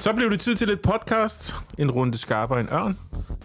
[0.00, 1.56] Så blev det tid til lidt podcast.
[1.78, 2.98] En runde skarpere end ørn.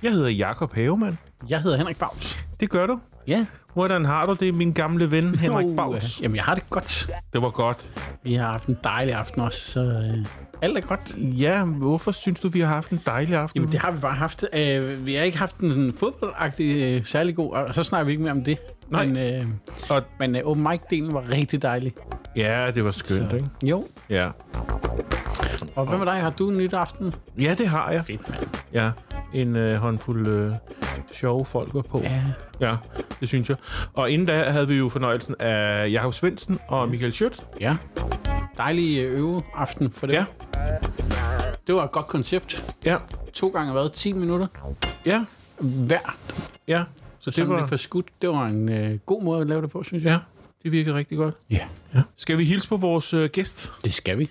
[0.03, 1.17] Jeg hedder Jakob Havemann.
[1.49, 2.39] Jeg hedder Henrik Baus.
[2.59, 2.99] Det gør du.
[3.27, 3.45] Ja.
[3.73, 6.19] Hvordan har du det, min gamle ven Henrik Baus?
[6.19, 7.09] øh, Jamen, jeg har det godt.
[7.33, 7.91] Det var godt.
[8.23, 10.25] Vi har haft en dejlig aften også, så øh,
[10.61, 11.15] alt er godt.
[11.17, 13.59] Ja, hvorfor synes du, vi har haft en dejlig aften?
[13.61, 14.45] Jamen, det har vi bare haft.
[14.53, 18.23] Øh, vi har ikke haft en fodboldagtig øh, særlig god, og så snakker vi ikke
[18.23, 18.57] mere om det.
[18.89, 19.05] Nej.
[19.05, 19.45] Men, øh,
[19.89, 21.93] Og, men øh, open mic-delen var rigtig dejlig.
[22.35, 23.49] ja, det var skønt, Så- ikke?
[23.63, 23.87] Jo.
[24.09, 24.29] Ja.
[25.75, 26.15] Og hvad med dig?
[26.15, 27.13] Har du en nyt aften?
[27.39, 28.05] ja, det har jeg.
[28.05, 28.47] Fedt, mand.
[28.73, 28.91] Ja,
[29.33, 30.53] en øh, håndfuld øh,
[31.13, 31.99] sjove folk var på.
[32.03, 32.23] Ja.
[32.59, 32.75] Ja,
[33.19, 33.57] det synes jeg.
[33.93, 37.43] Og inden da havde vi jo fornøjelsen af Jakob Svendsen og Michael Schødt.
[37.61, 37.77] Ja.
[38.57, 40.13] Dejlig øh, øveaften for det.
[40.13, 40.25] Ja,
[41.67, 42.75] Det var et godt koncept.
[42.85, 42.97] ja,
[43.33, 43.89] To gange hvad?
[43.93, 44.47] 10 minutter?
[45.05, 45.25] ja,
[45.59, 46.15] Hver.
[46.67, 46.83] ja.
[47.31, 48.05] Så det var, lidt for skudt.
[48.21, 50.11] Det var en øh, god måde at lave det på, synes jeg.
[50.11, 50.17] ja,
[50.63, 51.35] det virkede rigtig godt.
[51.49, 51.59] Ja.
[51.95, 52.01] Ja.
[52.15, 53.71] Skal vi hilse på vores øh, gæst?
[53.85, 54.29] Det skal vi.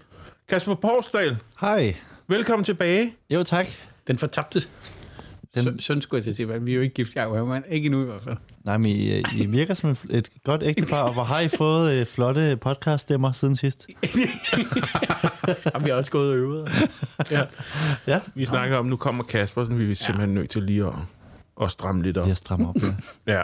[0.48, 1.96] Kasper Porsdal, Hej.
[2.28, 3.14] velkommen tilbage.
[3.30, 3.66] Jo, tak.
[4.06, 4.60] Den fortabte.
[5.54, 5.80] Den- Den...
[5.80, 7.64] Sådan skulle jeg til at sige, men vi er jo ikke gift, Jacob Hermann.
[7.70, 8.36] Ikke endnu i hvert fald.
[8.64, 11.94] Nej, men I, I virker som et, et godt ægtepar, og hvor har I fået
[11.94, 13.86] øh, flotte podcaststemmer siden sidst?
[15.74, 16.68] Har vi også gået og øvet?
[17.30, 17.40] ja.
[18.06, 18.20] Ja.
[18.34, 20.92] Vi snakker om, nu kommer Kasper, så vi er simpelthen nødt til lige at,
[21.62, 22.28] at stramme lidt op.
[22.28, 22.76] Jeg strammer op,
[23.26, 23.32] ja.
[23.34, 23.42] Ja.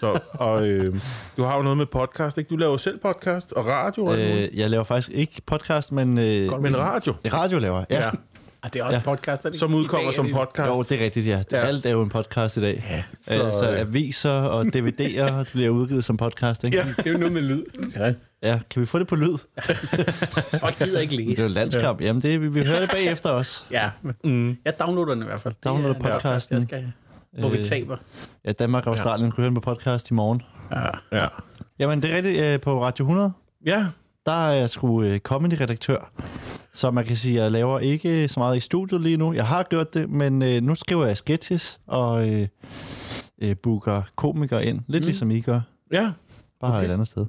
[0.00, 0.96] Så, og øh,
[1.36, 2.48] du har jo noget med podcast, ikke?
[2.48, 6.18] Du laver selv podcast og radio øh, jeg laver faktisk ikke podcast, men...
[6.18, 7.86] Øh, Men radio, radio laver jeg.
[7.90, 7.96] ja.
[7.98, 8.04] Ja.
[8.04, 8.10] ja.
[8.62, 9.02] Og det er også Ja.
[9.04, 10.68] podcast, er det som udkommer dag som podcast.
[10.68, 11.42] Jo, det er rigtigt, ja.
[11.52, 11.56] Ja.
[11.56, 12.84] Alt er jo en podcast i dag.
[12.90, 16.76] Ja, så, så, så øh, aviser og DVD'er bliver udgivet som podcast, ikke?
[16.76, 16.84] Ja.
[16.96, 17.62] Det er jo noget med lyd.
[17.96, 18.12] Ja.
[18.42, 18.60] Ja.
[18.70, 19.32] Kan vi få det på lyd?
[20.60, 21.48] Folk gider ikke Det er jo læse.
[21.48, 22.00] landskamp.
[22.00, 23.64] Jamen, det, vi, vi hører det bagefter også.
[23.70, 23.90] Ja.
[24.24, 24.56] Mm.
[24.64, 25.54] Jeg downloader den i hvert fald.
[25.54, 26.54] Det er Downloader podcast, podcasten.
[26.54, 26.92] Jeg skal,
[27.38, 27.96] hvor vi Øh, taber.
[28.44, 30.42] Ja, Danmark og Australien kunne høre den på podcast i morgen.
[30.72, 31.18] Ja.
[31.22, 31.26] Ja.
[31.78, 32.40] Jamen, det er rigtigt.
[32.44, 33.32] Øh, på Radio 100,
[33.66, 33.86] Ja,
[34.26, 36.12] der er jeg sgu øh, comedy-redaktør.
[36.72, 39.32] Så man kan sige, at jeg laver ikke så meget i studiet lige nu.
[39.32, 42.48] Jeg har gjort det, men øh, nu skriver jeg sketches og øh,
[43.42, 44.80] øh, booker komikere ind.
[44.86, 45.06] Lidt mm.
[45.06, 45.60] ligesom I gør,
[45.92, 46.10] ja.
[46.60, 46.88] bare okay.
[46.88, 47.26] et andet sted.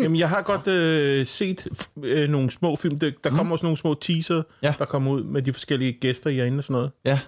[0.00, 1.66] Jamen, jeg har godt øh, set
[2.02, 2.98] øh, nogle små film.
[2.98, 4.74] Der, der kommer også nogle små teaser, Ja.
[4.78, 6.90] der kommer ud med de forskellige gæster, I inde og sådan noget.
[7.04, 7.20] Ja,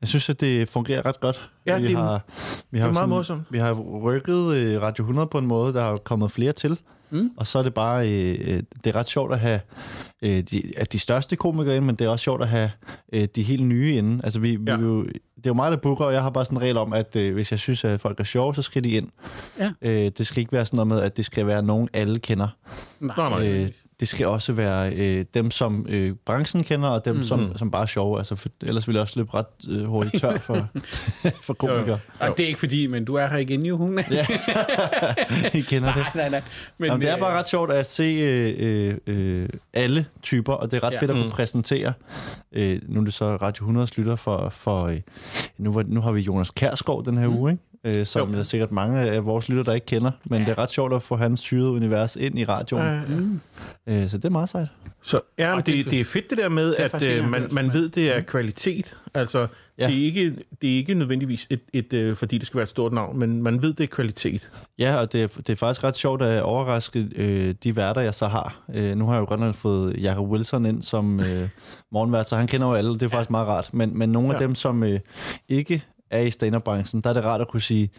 [0.00, 1.50] jeg synes, at det fungerer ret godt.
[1.66, 2.24] Ja, vi det har,
[2.70, 3.42] vi det er meget morsomt.
[3.50, 3.72] Vi har
[4.02, 6.78] rykket øh, Radio 100 på en måde, der er kommet flere til.
[7.10, 7.30] Mm.
[7.36, 9.60] Og så er det bare, øh, øh, det er ret sjovt at have
[10.22, 12.70] øh, de, at de største komikere ind, men det er også sjovt at have
[13.12, 14.20] øh, de helt nye inde.
[14.24, 14.76] Altså vi, Ja.
[14.76, 15.06] vi jo,
[15.36, 17.16] det er jo mig, der booker, og jeg har bare sådan en regel om, at
[17.16, 19.08] øh, hvis jeg synes, at folk er sjove, så skal de ind.
[19.58, 19.72] Ja.
[19.82, 22.48] Øh, det skal ikke være sådan noget med, at det skal være nogen, alle kender.
[23.00, 23.48] Nej, Nej, nej.
[23.48, 23.68] Øh,
[24.00, 27.20] det skal også være øh, dem, som øh, branchen kender, og dem, Mhm.
[27.22, 27.26] mm.
[27.28, 28.18] som, som bare er sjove.
[28.18, 30.68] Altså, for, ellers ville jeg også løbe ret øh, hurtigt tør for,
[31.42, 31.98] for komikere.
[32.20, 33.98] Ej, det er ikke fordi, men du er her igen jo.
[34.10, 34.26] Ja.
[35.58, 35.96] I kender det.
[35.96, 36.42] nej, nej, nej.
[36.78, 38.94] Men, Jamen, det er øh, bare ret sjovt at se øh, øh,
[39.42, 41.00] øh, alle typer, og det er ret Ja.
[41.00, 41.30] fedt at kunne Mm.
[41.30, 41.92] præsentere.
[42.52, 45.00] Øh, nu er det så Radio 100 slutter for, for øh,
[45.58, 47.36] nu, var- nu har vi Jonas Kærskov den her mm.
[47.36, 47.62] uge, ikke?
[47.86, 48.32] Øh, som Jo.
[48.34, 50.10] der er sikkert mange af vores lytter, der ikke kender.
[50.24, 50.44] Men ja.
[50.46, 52.84] det er ret sjovt at få hans syrede univers ind i radioen.
[52.84, 53.00] Ja, ja.
[53.08, 53.40] Mm.
[53.86, 54.68] Øh, så det er meget sejt.
[55.02, 56.94] Så ja, men Og det er det, det er fedt det der med, Det er
[56.94, 58.96] at øh, man, man ved, det er kvalitet.
[59.14, 59.46] Altså,
[59.78, 59.86] Ja.
[59.86, 62.68] det, er ikke, det er ikke nødvendigvis, et, et, øh, fordi det skal være et
[62.68, 64.50] stort navn, men man ved, det er kvalitet.
[64.78, 68.14] Ja, og det er, det er faktisk ret sjovt at overraske øh, de værter, jeg
[68.14, 68.60] så har.
[68.74, 71.48] Øh, nu har jeg jo godt nok fået Jacob Wilson ind som øh,
[71.92, 72.94] morgenvært, så han kender jo alle.
[72.94, 73.70] Det er faktisk meget rart.
[73.74, 74.44] Men, men nogle af Ja.
[74.44, 75.00] dem, som øh,
[75.48, 75.84] ikke
[76.16, 77.90] er i stand-up-branchen, der er det rart at kunne sige,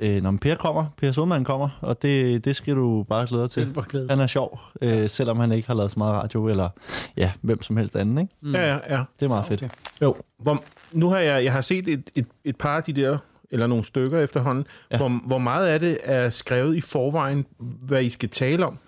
[0.00, 3.50] øh, når Per kommer, Per Sodman kommer, og det, det skal du bare glæde dig
[3.54, 3.72] Det er til.
[3.74, 4.06] bare glæde.
[4.10, 6.68] Han er sjov, øh, selvom han ikke har lavet så meget radio, eller
[7.16, 8.18] ja, hvem som helst anden.
[8.18, 8.34] Ikke?
[8.42, 8.54] Mm.
[8.54, 9.02] Ja, ja, ja.
[9.20, 9.62] Det er meget fedt.
[9.62, 9.74] Okay.
[10.02, 10.16] Jo.
[10.38, 10.62] Hvor,
[10.92, 13.18] nu har jeg, jeg har set et, et, et par af de der,
[13.50, 14.64] eller nogle stykker efterhånden.
[14.90, 14.96] Ja.
[14.96, 14.98] Ja.
[15.08, 18.78] Hvor, hvor meget af det er skrevet i forvejen, hvad I skal tale om?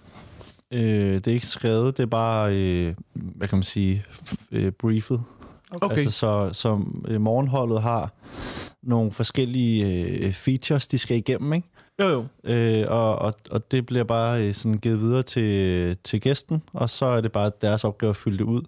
[0.72, 4.04] Øh, det er ikke skrevet, det er bare, øh, hvad kan man sige,
[4.52, 5.20] øh, briefet.
[5.70, 5.96] Okay.
[5.96, 8.12] Altså, så, så øh, morgenholdet har
[8.82, 9.86] nogle forskellige
[10.26, 11.68] øh, features, de skal igennem, ikke?
[12.02, 12.24] Jo, jo.
[12.52, 16.90] Øh, og, og, og det bliver bare øh, sådan givet videre til, til gæsten, og
[16.90, 18.62] så er det bare deres opgave at fylde det ud.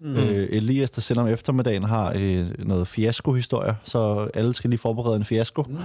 [0.00, 0.16] Mm.
[0.16, 5.16] Øh, Elias, der selv om eftermiddagen har øh, noget fiasko-historier, så alle skal lige forberede
[5.16, 5.62] en fiasko.
[5.68, 5.76] Mm.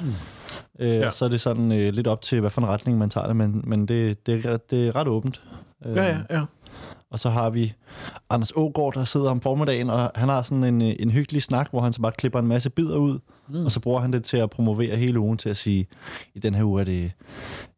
[0.80, 1.12] Øh, Ja.
[1.12, 3.36] Så er det sådan øh, lidt op til, hvad for en retning man tager det,
[3.36, 5.42] men, men det, det, er, det er ret åbent.
[5.86, 6.42] Øh, Ja, ja, ja.
[7.12, 7.74] Og så har vi
[8.30, 11.82] Anders Ågaard, der sidder om formiddagen, og han har sådan en, en hyggelig snak, hvor
[11.82, 13.20] han så bare klipper en masse bidder ud,
[13.50, 13.66] mm.
[13.66, 15.88] og så bruger han det til at promovere hele ugen til at sige,
[16.36, 17.12] i den her uge er det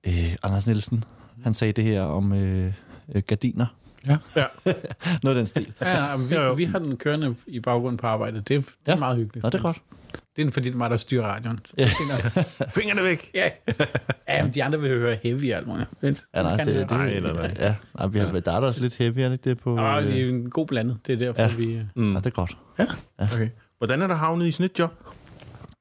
[0.04, 1.04] øh, Anders Nielsen.
[1.44, 2.74] Han sagde det her om øh,
[3.16, 3.66] øh, gardiner.
[4.08, 4.18] Ja.
[4.36, 4.44] Ja.
[5.24, 5.74] Noget af den stil.
[5.82, 6.16] Ja, ja
[6.52, 8.48] vi, vi har den kørende i baggrunden på arbejdet.
[8.48, 8.96] Det, er- det er Ja.
[9.00, 9.44] meget hyggeligt.
[9.44, 9.78] Nå, det er godt.
[10.36, 11.60] Det er fordi, det er mig, der styrer radioen.
[11.78, 11.90] Ja.
[12.34, 12.46] det.
[12.76, 13.32] Fingrene væk.
[13.36, 13.50] ja.
[14.30, 15.90] ja, men de andre vil høre heavy alt muligt.
[16.02, 17.56] Det, Ja, nej, det, det, Nej, nej, nej.
[17.60, 19.78] Ja, nej, vi har, der er der også lidt heavy, er det ikke det på...
[19.78, 20.98] Og øh, vi er en god blandet.
[21.08, 21.48] Det er derfor, Ja.
[21.48, 21.56] ja.
[21.56, 21.74] vi...
[21.74, 22.12] øh, Mm.
[22.14, 22.58] Ja, det er godt.
[23.18, 23.50] Okay.
[23.78, 24.92] Hvordan er der havnet i sådan et job?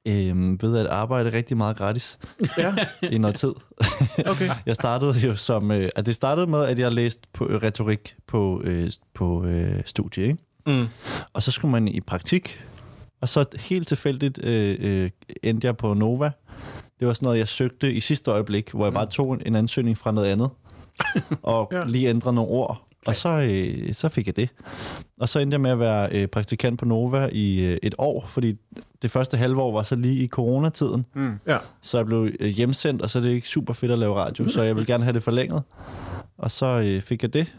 [0.07, 2.19] Øhm, ved at arbejde rigtig meget gratis
[2.57, 2.75] Ja,
[3.11, 3.51] i noget tid.
[4.31, 4.49] okay.
[4.65, 5.71] Jeg startede jo som...
[5.71, 9.81] Øh, at det startede med, at jeg læste på, øh, retorik på, øh, på øh,
[9.85, 10.37] studie, ikke?
[10.67, 10.85] Mm.
[11.33, 12.61] Og så skulle man i praktik,
[13.23, 15.09] og så helt tilfældigt øh, øh,
[15.43, 16.31] endte jeg på Nova.
[16.99, 19.55] Det var sådan noget, jeg søgte i sidste øjeblik, hvor jeg bare tog en, en
[19.55, 20.49] ansøgning fra noget andet,
[21.43, 21.77] og Ja.
[21.77, 21.83] ja.
[21.87, 22.87] lige ændrede nogle ord.
[23.07, 24.49] Og så, øh, så fik jeg det.
[25.19, 28.25] Og så endte jeg med at være øh, praktikant på Nova i øh, et år,
[28.27, 28.55] fordi
[29.01, 31.05] det første halve år var så lige i coronatiden.
[31.15, 31.39] Mm.
[31.47, 31.57] Ja.
[31.81, 34.47] Så jeg blev øh, hjemsendt, og så er det ikke super fedt at lave radio,
[34.47, 35.63] så jeg vil gerne have det forlænget.
[36.37, 37.53] Og så øh, fik jeg det,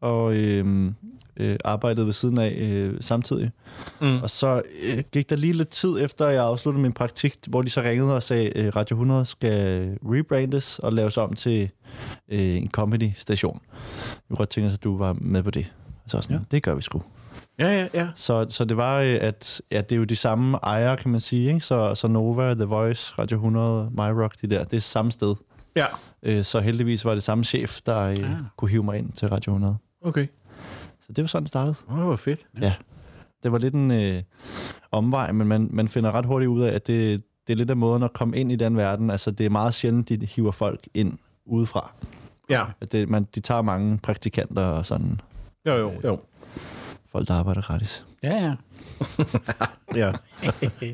[0.00, 0.92] og øh,
[1.36, 3.50] øh, arbejdede ved siden af øh, samtidig.
[4.00, 4.22] Mm.
[4.22, 7.70] Og så øh, gik der lige lidt tid efter, jeg afsluttede min praktik, hvor de
[7.70, 11.70] så ringede og sagde, at Radio 100 skal rebrandes og laves om til
[12.28, 13.60] øh, en comedy-station.
[13.72, 15.72] Jeg kunne godt tænke at du var med på det.
[16.06, 16.40] Så sådan, ja.
[16.40, 16.44] Ja.
[16.50, 17.02] det gør vi sgu.
[17.58, 18.08] Ja, ja, ja.
[18.14, 21.20] Så, så det var, øh, at ja, det er jo de samme ejere, kan man
[21.20, 21.48] sige.
[21.54, 21.66] Ikke?
[21.66, 25.34] Så, så Nova, The Voice, Radio 100, MyRock, de der, det er samme sted.
[25.76, 25.86] Ja,
[26.22, 28.28] Øh, Så heldigvis var det samme chef, der øh, Ah.
[28.56, 29.76] kunne hive mig ind til Radio 100.
[30.02, 30.26] okay.
[31.00, 31.74] Så det var sådan, det startede.
[31.88, 32.46] Åh, oh, hvor fedt.
[33.42, 34.22] Det var lidt en øh,
[34.90, 37.76] omvej, men man, man finder ret hurtigt ud af, at det, det er lidt af
[37.76, 39.10] måden at komme ind i den verden.
[39.10, 41.90] Altså, det er meget sjældent, de hiver folk ind udefra.
[42.50, 45.20] Ja, At det, man, de tager mange praktikanter og sådan
[45.66, 46.20] jo, jo, jo.
[47.12, 48.04] folk, der arbejder gratis.
[48.22, 48.54] Ja, ja.
[49.94, 50.12] Ja.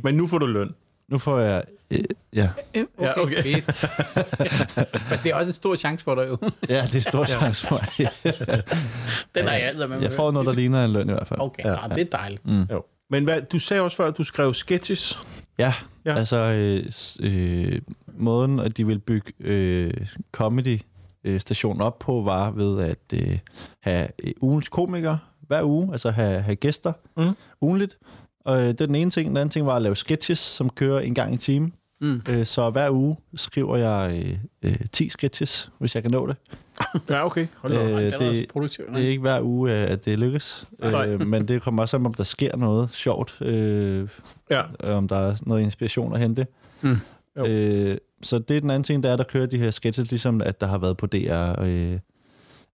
[0.02, 0.74] Men nu får du løn.
[1.14, 1.64] Nu får jeg...
[1.90, 1.98] Øh,
[2.32, 2.48] ja.
[2.74, 3.44] Okay, Ja, okay.
[5.10, 6.38] Men det er også en stor chance for dig jo.
[6.74, 8.08] ja, det er stor chance for mig.
[9.34, 10.00] Den er jeg altid med.
[10.02, 11.40] jeg får noget, der ligner en løn i hvert fald.
[11.40, 11.70] Okay, Ja.
[11.88, 11.94] ja.
[11.94, 12.42] det er dejligt.
[12.70, 12.84] Jo.
[13.10, 15.18] Men hvad, du sagde også før, at du skrev sketches.
[15.58, 15.74] Ja,
[16.06, 16.14] Ja.
[16.14, 17.80] altså øh, øh,
[18.18, 19.90] måden, at de vil bygge øh,
[20.32, 20.80] comedy
[21.24, 23.38] øh, stationen op på, var ved at øh,
[23.80, 27.36] have øh, ugens komiker hver uge, altså have, have gæster Mm.
[27.60, 27.98] ugenligt.
[28.44, 29.28] Og øh, det er den ene ting.
[29.28, 31.72] Den anden ting var at lave sketches, som kører en gang i timen.
[32.00, 32.22] Mm.
[32.28, 34.22] Øh, så hver uge skriver jeg
[34.62, 36.36] øh, øh, 10 sketches, hvis jeg kan nå det.
[37.10, 37.46] Ja, okay.
[37.56, 37.84] Hold da.
[37.84, 38.48] Øh, det er det-.
[38.96, 40.66] Det er ikke hver uge, øh, at det lykkes.
[40.82, 43.36] Øh, men det kommer også an, om der sker noget sjovt.
[43.40, 44.08] Øh,
[44.50, 44.62] Ja.
[44.96, 46.46] om der er noget inspiration at hente.
[46.80, 46.96] Mm.
[47.36, 47.46] Jo.
[47.46, 50.40] Øh, så det er den anden ting, der er, der kører de her sketches, ligesom
[50.42, 51.98] at der har været på DR, øh,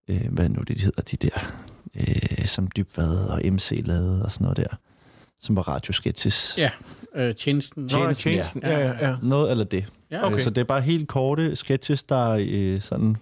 [0.09, 1.53] øh, hvad nu det de hedder, de der,
[1.97, 4.77] øh, som Dybvad og MC lavede og sådan noget der,
[5.41, 6.55] som var radiosketches.
[6.59, 6.71] Ja,
[7.17, 7.83] øh, tjenesten.
[7.83, 8.35] Nå, Tjenesten, ja.
[8.35, 8.63] tjenesten.
[8.65, 9.17] Ja, ja, ja.
[9.23, 9.85] Noget eller det.
[10.11, 10.33] Ja, Okay.
[10.35, 10.45] Okay.
[10.45, 13.17] Så det er bare helt korte sketches, der øh, sådan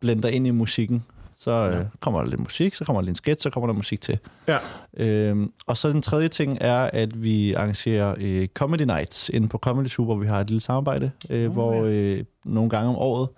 [0.00, 1.04] blender ind i musikken.
[1.36, 1.82] Så øh, Ja.
[2.00, 4.18] kommer der lidt musik, så kommer der lidt en sketch, så kommer der musik til.
[4.48, 4.58] Ja.
[4.96, 9.58] Øhm, og så den tredje ting er, at vi arrangerer øh, Comedy Nights inde på
[9.58, 11.90] Comedy Zoo, hvor vi har et lille samarbejde, øh, Nå, hvor ja.
[11.90, 13.28] øh, nogle gange om året,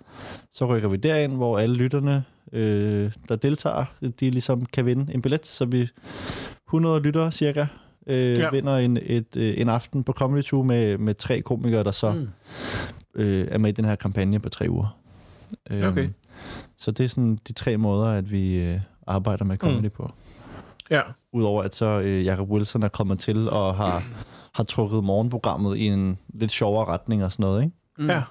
[0.51, 2.23] så rykker vi derind, hvor alle lytterne,
[2.53, 3.85] øh, der deltager,
[4.19, 5.45] de ligesom kan vinde en billet.
[5.45, 5.87] Så vi
[6.67, 7.65] 100 lyttere cirka
[8.07, 8.49] øh, Ja.
[8.51, 12.11] vinder en, et, øh, en aften på Comedy Zoo med, med tre komikere, der så
[12.11, 12.29] Mm.
[13.15, 14.97] øh, er med i den her kampagne på tre uger.
[15.69, 16.09] Øhm, Okay.
[16.77, 19.89] Så det er sådan de tre måder, at vi øh, arbejder med comedy mm.
[19.89, 20.11] på.
[20.91, 21.01] Ja.
[21.33, 24.03] Udover at så øh, Jacob Wilson er kommet til og har,
[24.55, 27.63] har trukket morgenprogrammet i en lidt sjovere retning og sådan noget.
[27.63, 27.75] Ikke?
[27.97, 28.09] Mm.
[28.09, 28.21] Ja.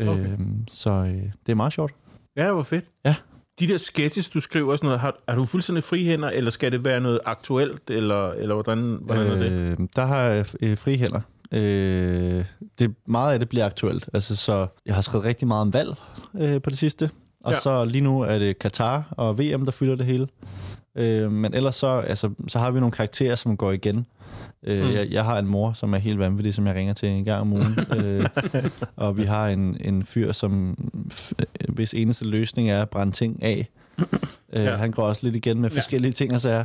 [0.00, 0.32] Okay.
[0.32, 1.94] Øhm, så øh, det er meget sjovt.
[2.36, 2.84] Ja, hvor fedt.
[3.04, 3.14] Ja.
[3.60, 6.84] De der sketches, du skriver sådan noget, har, har du fuldstændig frihænder, eller skal det
[6.84, 9.50] være noget aktuelt, eller, eller hvordan, hvordan er det?
[9.52, 11.20] Øh, der har jeg øh, frie hænder.
[11.52, 12.44] Øh,
[12.78, 14.08] det, meget af det bliver aktuelt.
[14.14, 15.94] Altså, så jeg har skrevet rigtig meget om valg
[16.40, 17.10] øh, på det sidste.
[17.44, 17.58] Og ja.
[17.58, 20.28] så lige nu er det Katar og VM, der fylder det hele.
[20.94, 24.06] Øh, men ellers så, altså, så har vi nogle karakterer, som går igen.
[24.66, 24.90] Øh, Mm.
[24.92, 27.40] jeg, jeg har en mor, som er helt vanvittig, som jeg ringer til en gang
[27.40, 27.78] om ugen.
[28.04, 28.24] øh,
[28.96, 30.76] og vi har en, en fyr, som
[31.14, 31.30] f-
[31.68, 33.68] hvis eneste løsning er at brænde ting af.
[34.52, 34.70] Øh, Ja.
[34.70, 34.76] ja.
[34.76, 35.76] Han går også lidt igen med Ja.
[35.76, 36.64] forskellige ting og sager.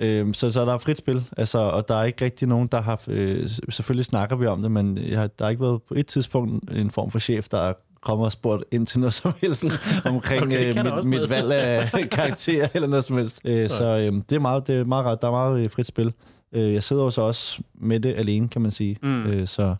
[0.00, 2.82] Øh, så, så der er frit spil, altså, og der er ikke rigtig nogen, der
[2.82, 3.02] har...
[3.08, 6.06] Øh, selvfølgelig snakker vi om det, men jeg har, der har ikke været på et
[6.06, 7.72] tidspunkt en form for chef, der er
[8.02, 9.64] kommet og spurgt ind til noget som helst
[10.04, 13.40] omkring Okay, øh, mit, mit valg af karakter eller noget som helst.
[13.44, 15.20] Øh, så øh, det er meget, det er meget ret.
[15.22, 16.12] Der er meget øh, frit spil.
[16.54, 18.96] Øh, jeg sidder jo så også med det alene, kan man sige.
[19.02, 19.22] Mm.
[19.26, 19.74] Øh, så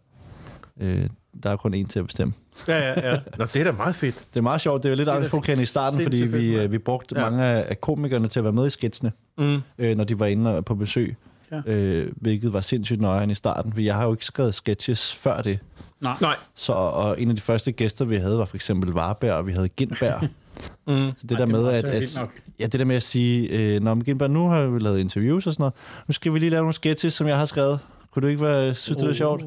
[0.81, 1.07] øh,
[1.43, 2.35] der er kun én til at bestemme.
[2.69, 3.19] Ja, ja, ja.
[3.39, 4.15] Nå, det er da meget fedt.
[4.35, 4.83] Det er meget sjovt.
[4.83, 6.63] Det er jo lidt er angstprovokerende i starten, fordi fedt, vi, mand.
[6.63, 7.31] øh, vi brugte Ja.
[7.31, 9.61] mange af komikerne til at være med i skitsene, Mm.
[9.79, 11.17] øh, når de var inde og- på besøg.
[11.53, 11.61] Ja.
[11.73, 15.43] Øh, hvilket var sindssygt nøjeren i starten, for jeg har jo ikke skrevet sketches før
[15.43, 15.59] det.
[16.01, 16.15] Nej.
[16.21, 16.37] Nej.
[16.55, 19.53] Så, og en af de første gæster, vi havde, var for eksempel Varberg, og vi
[19.53, 20.29] havde Gindberg.
[20.87, 21.13] Mm.
[21.17, 22.23] Så det der med, at, at,
[22.61, 25.47] ja, det der med at sige, øh, Nå, men Gindberg, nu har vi lavet interviews
[25.47, 25.75] og sådan noget.
[26.09, 27.79] Nu skal vi lige lave nogle sketches, som jeg har skrevet.
[28.13, 29.45] Kunne du ikke være, synes, det er sjovt?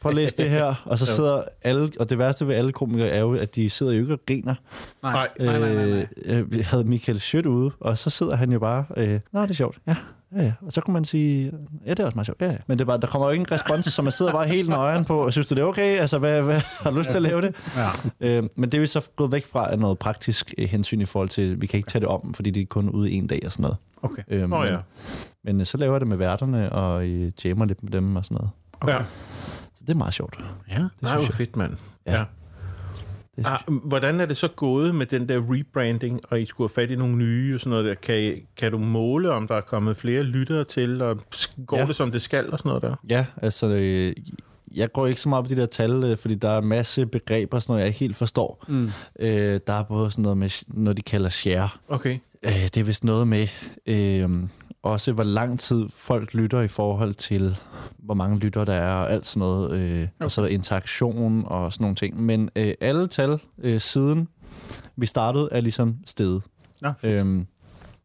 [0.00, 0.74] Prøv at læse det her.
[0.84, 3.92] Og så sidder alle, og det værste ved alle komikere er jo, at de sidder
[3.92, 4.54] jo ikke og griner.
[5.02, 5.28] Nej.
[5.38, 6.06] nej, nej, nej, nej.
[6.24, 9.50] Øh, vi havde Michael Schødt ude, og så sidder han jo bare, øh, nå, det
[9.50, 9.78] er sjovt.
[9.86, 9.96] Ja,
[10.36, 10.52] ja, ja.
[10.66, 11.52] Og så kunne man sige,
[11.86, 12.40] ja, det er også meget sjovt.
[12.40, 12.56] Ja, ja.
[12.66, 15.04] Men det er bare, der kommer jo ingen respons, så man sidder bare helt nøjeren
[15.04, 15.98] på, og synes du, det er okay?
[15.98, 17.54] Altså, hvad, hvad, har du lyst til at lave det?
[17.76, 17.88] Ja.
[18.20, 21.04] Øh, men det er vi så gået væk fra af noget praktisk øh, hensyn i
[21.04, 23.40] forhold til, vi kan ikke tage det om, fordi det er kun ude en dag
[23.44, 23.76] og sådan noget.
[24.02, 24.22] Okay.
[24.28, 24.76] Øh, Nå men, ja.
[25.44, 28.24] men øh, så laver jeg det med værterne, og øh, jammer lidt med dem og
[28.24, 28.50] sådan noget.
[28.80, 28.92] Okay.
[28.92, 28.98] ja.
[29.74, 30.38] Så det er meget sjovt.
[30.70, 30.74] Ja.
[30.74, 31.46] Det Nej, hvor synes jeg.
[31.46, 31.76] fedt, mand.
[32.06, 32.12] Ja.
[32.18, 32.24] Ja.
[33.36, 36.82] Det Ah, hvordan er det så gået med den der rebranding, og I skulle have
[36.84, 37.94] fat i nogle nye og sådan noget der?
[37.94, 41.18] Kan, I, kan du måle, om der er kommet flere lyttere til, og
[41.66, 41.86] går Ja.
[41.86, 42.94] det, som det skal og sådan noget der?
[43.08, 44.12] Ja, altså, øh,
[44.74, 47.06] jeg går ikke så meget på de der tal, øh, fordi der er en masse
[47.06, 48.64] begreber, sådan noget, jeg ikke helt forstår.
[48.68, 48.90] Mm.
[49.18, 51.68] Øh, der er både sådan noget med, noget de kalder share.
[51.88, 52.18] Okay.
[52.42, 53.48] Øh, det er vist noget med,
[53.86, 54.30] øh,
[54.82, 57.56] også hvor lang tid folk lytter i forhold til,
[57.98, 59.72] hvor mange lytter der er, og alt sådan noget.
[59.72, 62.22] Øh, Og så er der interaktion og sådan nogle ting.
[62.22, 64.28] Men øh, alle tal øh, siden
[64.96, 66.42] vi startede er ligesom steget.
[66.80, 67.46] Nå, Øhm,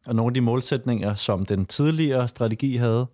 [0.05, 3.05] og nogle af de målsætninger, som den tidligere strategi havde,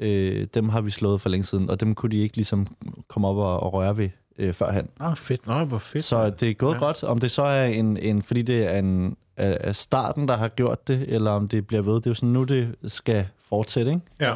[0.00, 2.66] øh, dem har vi slået for længe siden, og dem kunne de ikke ligesom
[3.08, 4.88] komme op og, og røre ved øh, førhen.
[5.00, 5.46] Nå, fedt.
[5.46, 6.04] Nå, hvor fedt.
[6.04, 6.78] Så det er gået ja.
[6.78, 7.04] Godt.
[7.04, 10.88] Om det så er en, en fordi det er en er starten, der har gjort
[10.88, 11.94] det, eller om det bliver ved.
[11.94, 14.02] Det er jo sådan, nu det skal fortsætte, ikke?
[14.20, 14.34] Ja.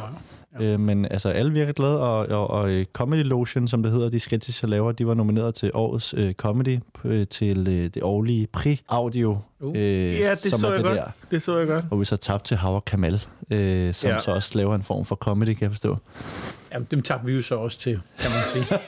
[0.59, 0.65] Ja.
[0.65, 4.09] Øh, men altså, alle virker glade, og, og, og øh, Comedy Lotion, som det hedder,
[4.09, 8.03] de sketches, jeg laver, de var nomineret til årets øh, comedy, øh, til øh, det
[8.03, 9.69] årlige Pri Audio, Uh.
[9.77, 10.97] øh, Ja, det som så er jeg det godt.
[10.97, 11.07] der.
[11.31, 11.85] Det så jeg godt.
[11.91, 13.13] Og vi så tabte til Howard Kamal,
[13.51, 14.19] øh, som ja.
[14.19, 15.97] Så også laver en form for comedy, kan jeg forstå.
[16.73, 18.79] Jamen, dem tabte vi jo så også til, kan man sige.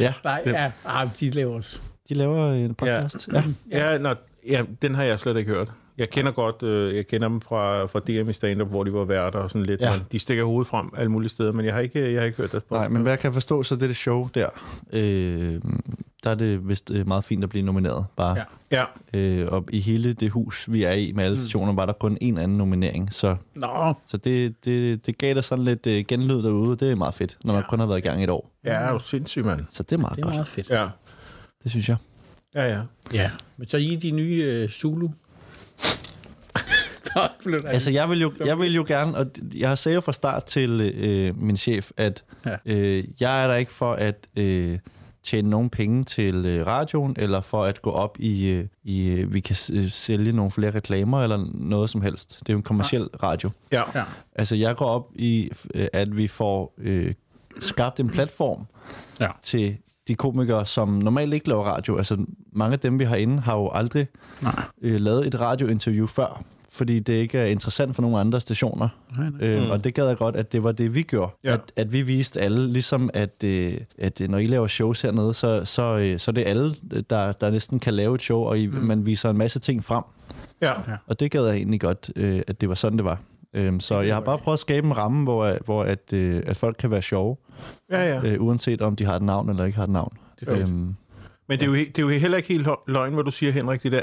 [0.00, 1.80] Ja, Nej, ja, ah, de laver også.
[2.08, 3.28] de laver en podcast.
[3.32, 3.42] Ja.
[3.70, 3.92] ja.
[3.92, 4.14] Ja, nå,
[4.48, 5.68] ja, den har jeg slet ikke hørt.
[6.00, 9.04] Jeg kender godt, øh, jeg kender dem fra, fra DM i stand hvor de var
[9.04, 9.80] værter og sådan lidt.
[9.80, 9.98] Ja.
[10.12, 12.52] De stikker hovedet frem alle mulige steder, men jeg har ikke, jeg har ikke hørt
[12.52, 12.62] det.
[12.70, 14.48] Nej, men hvad jeg kan forstå, så det er det show der,
[14.92, 15.60] øh,
[16.24, 18.04] der er det vist øh, meget fint at blive nomineret.
[18.16, 18.36] Bare.
[18.36, 18.44] Ja.
[18.72, 21.92] Ja, Øh, og i hele det hus, vi er i med alle stationer, var der
[21.92, 23.14] kun en anden nominering.
[23.14, 26.76] Så, Nå, så det, det, det gav der sådan lidt øh, genlyd derude.
[26.76, 27.68] Det er meget fedt, når man Ja.
[27.68, 28.50] kun har været i gang i et år.
[28.64, 29.60] ja er du sindssyg, mand.
[29.70, 30.34] Så det er meget det er godt.
[30.34, 30.70] meget fedt.
[30.70, 30.86] Ja,
[31.62, 31.96] Det synes jeg.
[32.54, 32.80] ja, ja.
[33.14, 35.08] Ja, men så I er de nye øh, Zulu.
[37.66, 40.80] Altså, jeg vil jo, jeg vil jo gerne, og jeg sagde jo fra start til
[40.80, 42.56] øh, min chef, at Ja.
[42.66, 44.78] øh, jeg er der ikke for at øh,
[45.22, 49.32] tjene nogen penge til øh, radioen, eller for at gå op i, øh, i øh,
[49.34, 52.40] vi kan øh, sælge nogle flere reklamer, eller noget som helst.
[52.40, 53.50] Det er jo en kommersiel radio.
[53.72, 54.04] Ja, Ja.
[54.34, 57.14] Altså, jeg går op i, øh, at vi får øh,
[57.60, 58.66] skabt en platform
[59.20, 59.28] Ja.
[59.42, 59.76] til
[60.08, 61.96] de komikere, som normalt ikke laver radio.
[61.96, 64.06] Altså, mange af dem, vi har inde, har jo aldrig
[64.42, 64.62] Nej.
[64.82, 68.88] øh, lavet et radiointerview før, fordi det ikke er interessant for nogle andre stationer.
[69.18, 69.48] Nej, nej.
[69.48, 69.70] Øh, Mm.
[69.70, 71.32] Og det gad jeg godt, at det var det, vi gjorde.
[71.44, 71.52] Ja.
[71.52, 75.34] At, at vi viste alle, ligesom at, øh, at øh, når I laver shows hernede,
[75.34, 76.74] så, så, øh, så er det alle,
[77.10, 78.74] der, der næsten kan lave et show, og I, mm.
[78.74, 80.04] man viser en masse ting frem.
[80.88, 80.96] ja.
[81.06, 83.18] Og det gad jeg egentlig godt, øh, at det var sådan, det var.
[83.54, 86.56] Øhm, så jeg har bare prøvet at skabe en ramme, hvor, hvor at, øh, at
[86.56, 87.36] folk kan være sjove,
[87.90, 88.22] ja, ja.
[88.32, 90.16] øh, uanset om de har et navn eller ikke har et navn.
[90.40, 90.62] Det er fedt.
[90.62, 90.94] Øhm,
[91.48, 93.82] Men det er, jo, det er jo heller ikke helt løgn, hvad du siger, Henrik,
[93.82, 94.02] det der.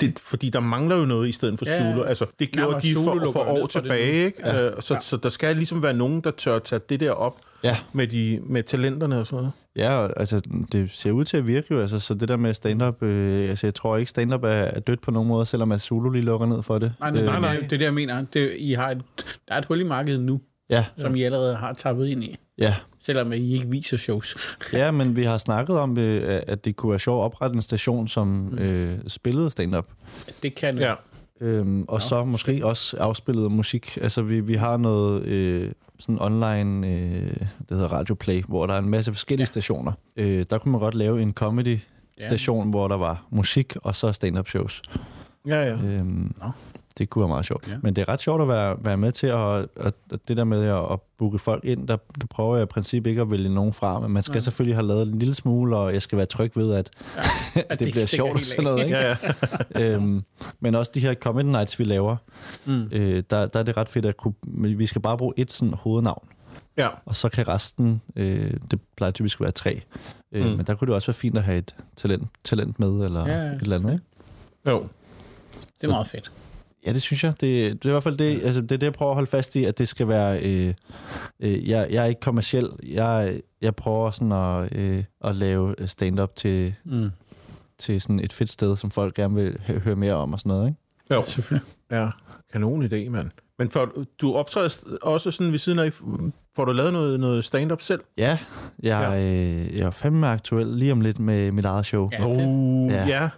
[0.00, 1.92] Det, fordi der mangler jo noget i stedet for Ja, ja.
[1.92, 2.02] Zulu.
[2.04, 4.38] Altså, det gjorde og de for, for år tilbage, ikke?
[4.48, 4.66] Ja.
[4.66, 5.00] Øh, så, Ja.
[5.00, 8.40] så der skal ligesom være nogen, der tør tage det der op ja, med, de,
[8.46, 9.52] med talenterne og sådan noget.
[9.76, 10.40] ja, altså
[10.72, 13.66] det ser ud til at virke jo, altså, så det der med stand-up, øh, altså
[13.66, 16.46] jeg tror ikke, stand-up er, er dødt på nogen måde, selvom at Zulu lige lukker
[16.46, 16.92] ned for det.
[17.00, 17.56] Nej, nej, Øh, nej, nej.
[17.56, 18.24] Det er det, jeg mener.
[18.32, 19.02] Det, I har et,
[19.48, 20.40] der er et hul i markedet nu,
[20.70, 22.36] Ja, som I allerede har tappet ind i.
[22.58, 22.74] ja.
[23.02, 24.36] Selvom I ikke viser shows.
[24.72, 27.62] ja, men vi har snakket om, øh, at det kunne være sjovt at oprette en
[27.62, 29.86] station, som øh, spillede stand-up.
[30.42, 30.94] Det kan Ja.
[31.40, 33.98] Øhm, og så måske også afspillet musik.
[34.00, 37.36] Altså, vi, vi har noget øh, sådan online, øh,
[37.68, 39.46] det hedder Radio Play, hvor der er en masse forskellige ja.
[39.46, 39.92] stationer.
[40.16, 42.70] Øh, der kunne man godt lave en comedy-station, ja.
[42.70, 44.82] hvor der var musik og så stand-up shows.
[45.46, 45.72] Ja, ja.
[45.72, 46.50] Øhm, Nå.
[46.98, 47.68] Det kunne være meget sjovt.
[47.68, 47.76] Ja.
[47.82, 49.92] Men det er ret sjovt at være, være med til, at, og, og
[50.28, 53.20] det der med at, at booke folk ind, der, der prøver jeg i princip ikke
[53.20, 54.40] at vælge nogen fra, men man skal ja.
[54.40, 57.20] selvfølgelig have lavet en lille smule, og jeg skal være tryg ved, at, Ja.
[57.60, 58.84] at At det, det bliver sjovt og sådan noget.
[58.84, 58.96] Ikke?
[58.98, 59.16] ja,
[59.74, 59.80] ja.
[59.94, 60.24] øhm,
[60.60, 62.16] men også de her comedy nights, vi laver,
[62.64, 62.88] Mm.
[62.92, 64.34] øh, der, der er det ret fedt at kunne,
[64.76, 66.28] vi skal bare bruge et sådan hovednavn,
[66.76, 66.88] ja.
[67.06, 69.80] og så kan resten, øh, det plejer typisk at være tre,
[70.32, 70.56] øh, Mm.
[70.56, 73.32] men der kunne det også være fint at have et talent, talent med, eller ja,
[73.38, 73.92] ja, et eller andet.
[73.92, 74.04] Ikke?
[74.66, 74.86] Jo.
[75.80, 76.32] Det er meget fedt.
[76.86, 77.32] Ja, det synes jeg.
[77.40, 79.30] Det, det er i hvert fald det, altså, det, er det, jeg prøver at holde
[79.30, 80.42] fast i, at det skal være...
[80.42, 80.74] Øh,
[81.40, 82.68] øh, jeg, jeg er ikke kommersiel.
[82.86, 87.10] Jeg, jeg prøver sådan at, øh, at lave stand-up til, Mm.
[87.78, 90.50] til sådan et fedt sted, som folk gerne vil hø- høre mere om og sådan
[90.50, 90.78] noget, ikke?
[91.14, 91.24] Jo.
[91.26, 91.66] Selvfølgelig.
[91.90, 92.08] Ja,
[92.52, 93.30] kanon idé, mand.
[93.58, 95.92] Men for, du optræder også sådan ved siden af,
[96.56, 98.00] får du lavet noget, noget stand-up selv?
[98.18, 98.38] Ja,
[98.82, 99.20] jeg, ja.
[99.22, 102.08] Øh, jeg er fandme aktuel lige om lidt med mit eget show.
[102.12, 103.06] Ja, Uh, Ja.
[103.06, 103.28] ja.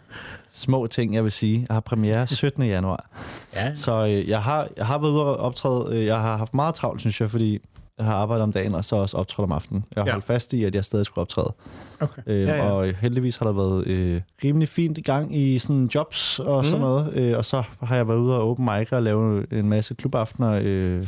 [0.52, 1.66] Små ting, jeg vil sige.
[1.68, 2.62] Jeg har premiere 17.
[2.62, 3.06] januar.
[3.54, 5.96] Ja, Så øh, jeg, har, jeg har været ude og optræde.
[5.96, 7.58] Øh, jeg har haft meget travlt, synes jeg, fordi
[7.98, 9.84] jeg har arbejdet om dagen, og så også optrådt om aftenen.
[9.96, 10.12] Jeg har Ja.
[10.12, 11.52] holdt fast i, at jeg stadig skulle optræde.
[12.00, 12.22] okay.
[12.26, 12.70] Øh, Ja, ja.
[12.70, 16.78] Og heldigvis har der været øh, rimelig fint i gang i sådan jobs og sådan
[16.80, 16.88] Mhm.
[16.88, 17.12] noget.
[17.14, 20.60] Øh, og så har jeg været ude og open mic og lave en masse klubaftener
[20.64, 21.06] øh,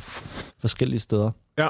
[0.60, 1.30] forskellige steder.
[1.58, 1.66] Ja.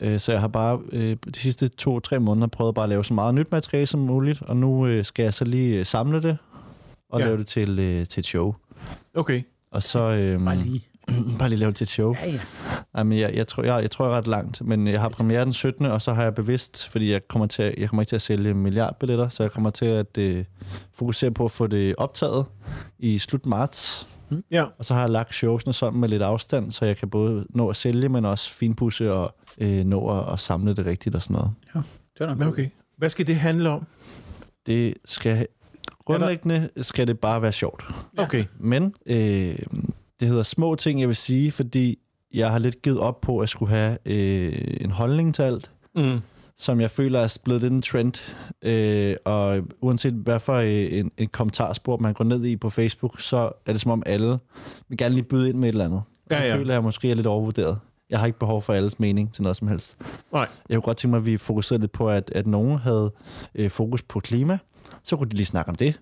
[0.00, 3.14] Øh, så jeg har bare øh, de sidste to-tre måneder prøvet bare at lave så
[3.14, 4.42] meget nyt materiale som muligt.
[4.42, 6.38] Og nu øh, skal jeg så lige øh, samle det
[7.10, 7.24] og Ja.
[7.24, 7.30] ja.
[7.30, 8.54] lave det til, øh, til et show.
[9.14, 9.42] Okay.
[9.70, 9.98] Og så...
[10.02, 10.84] Øh, Bare lige.
[11.38, 12.14] bare lige lave det til et show.
[12.14, 12.40] Ja, ja.
[12.94, 15.08] Ej, men jeg, jeg, tror, jeg, jeg tror, jeg er ret langt, men jeg har
[15.08, 15.86] premiere den 17.
[15.86, 18.22] Og så har jeg bevidst, fordi jeg kommer, til, at- jeg kommer ikke til at
[18.22, 20.44] sælge milliardbilletter, så jeg kommer til at øh,
[20.94, 22.46] fokusere på at få det optaget
[22.98, 24.08] i slut marts.
[24.50, 24.64] Ja.
[24.78, 27.68] Og så har jeg lagt showsene sådan med lidt afstand, så jeg kan både nå
[27.68, 31.34] at sælge, men også finpudse og øh, nå at, at samle det rigtigt og sådan
[31.34, 31.50] noget.
[32.18, 32.68] Det var nok okay.
[32.98, 33.86] Hvad skal det handle om?
[34.66, 35.46] Det skal
[36.04, 37.84] grundlæggende skal det bare være sjovt.
[38.18, 38.44] Okay.
[38.58, 39.58] Men øh,
[40.20, 41.98] det hedder små ting, jeg vil sige, fordi
[42.34, 46.20] jeg har lidt givet op på at skulle have øh, en holdning til alt, Mm.
[46.58, 48.12] som jeg føler er blevet lidt en trend.
[48.62, 53.20] Øh, og uanset hvad for øh, en, en kommentarspor, man går ned i på Facebook,
[53.20, 54.38] så er det som om alle
[54.88, 56.02] vil gerne lige byde ind med et eller andet.
[56.30, 56.56] Ja, ja.
[56.56, 57.78] føler jeg måske er lidt overvurderet.
[58.10, 59.96] Jeg har ikke behov for alles mening til noget som helst.
[60.32, 60.48] Nej.
[60.68, 63.12] Jeg kunne godt tænke mig, at vi fokuserede lidt på, at, at nogen havde
[63.54, 64.58] øh, fokus på klima.
[65.02, 66.00] Så kunne de lige snakke om det.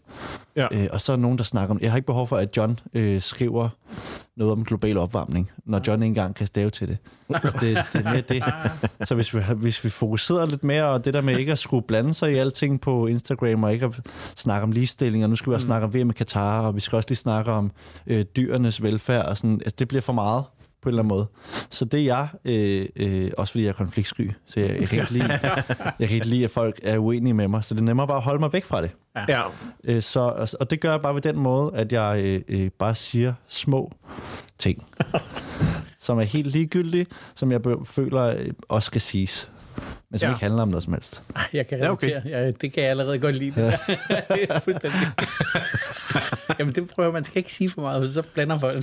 [0.57, 0.67] Ja.
[0.71, 1.81] Øh, og så er nogen, der snakker om...
[1.81, 3.69] Jeg har ikke behov for, at John øh, skriver
[4.37, 6.99] noget om global opvarmning, når John ikke engang kan stave til det.
[7.61, 8.45] det, det er mere det.
[9.09, 11.87] Så hvis vi, hvis vi fokuserer lidt mere, og det der med ikke at skulle
[11.87, 14.01] blande sig i alting på Instagram, og ikke at
[14.37, 16.81] snakke om ligestilling, og nu skal vi også snakke om VM med Katar, og vi
[16.81, 17.71] skal også lige snakke om
[18.07, 20.45] øh, dyrenes velfærd, og sådan, altså, det bliver for meget
[20.83, 21.27] på en eller anden måde.
[21.71, 24.99] Så det er jeg, øh, øh, også fordi jeg er konfliktsky, så jeg, jeg, kan
[24.99, 25.29] ikke lide,
[25.99, 28.17] jeg kan ikke lide, at folk er uenige med mig, så det er nemmere bare
[28.17, 28.91] at holde mig væk fra det.
[29.29, 29.43] Ja.
[29.85, 32.71] Øh, så, og, og det gør jeg bare ved den måde, at jeg øh, øh,
[32.79, 33.93] bare siger små
[34.59, 34.87] ting,
[35.99, 39.51] som er helt ligegyldige, som jeg føler øh, også skal siges,
[40.11, 40.31] men som Ja.
[40.31, 40.35] ja.
[40.35, 41.23] ikke handler om noget som helst.
[41.53, 42.07] Jeg kan Ja, okay.
[42.11, 42.41] relatere.
[42.45, 43.51] Ja, det kan jeg allerede godt lide.
[43.63, 43.75] Det,
[44.29, 45.01] det er fuldstændig.
[46.59, 48.83] Jamen, det prøver man skal ikke sige for meget, for så blander folk.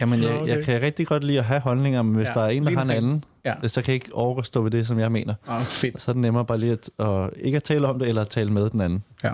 [0.00, 0.56] Jamen, jeg, okay.
[0.56, 2.66] jeg kan rigtig godt lide at have holdninger, men hvis Ja, ja, der er en,
[2.66, 3.68] der har en anden, Ja.
[3.68, 5.34] så kan jeg ikke overgå stå ved det, som jeg mener.
[5.50, 6.02] Åh, fedt.
[6.02, 8.28] Så er det nemmere bare lige at, at ikke at tale om det, eller at
[8.28, 9.04] tale med den anden.
[9.24, 9.30] Ja.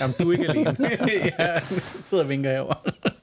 [0.00, 0.76] Jamen, du er ikke alene.
[1.38, 1.62] jeg
[2.04, 2.76] sidder og vinker herovre.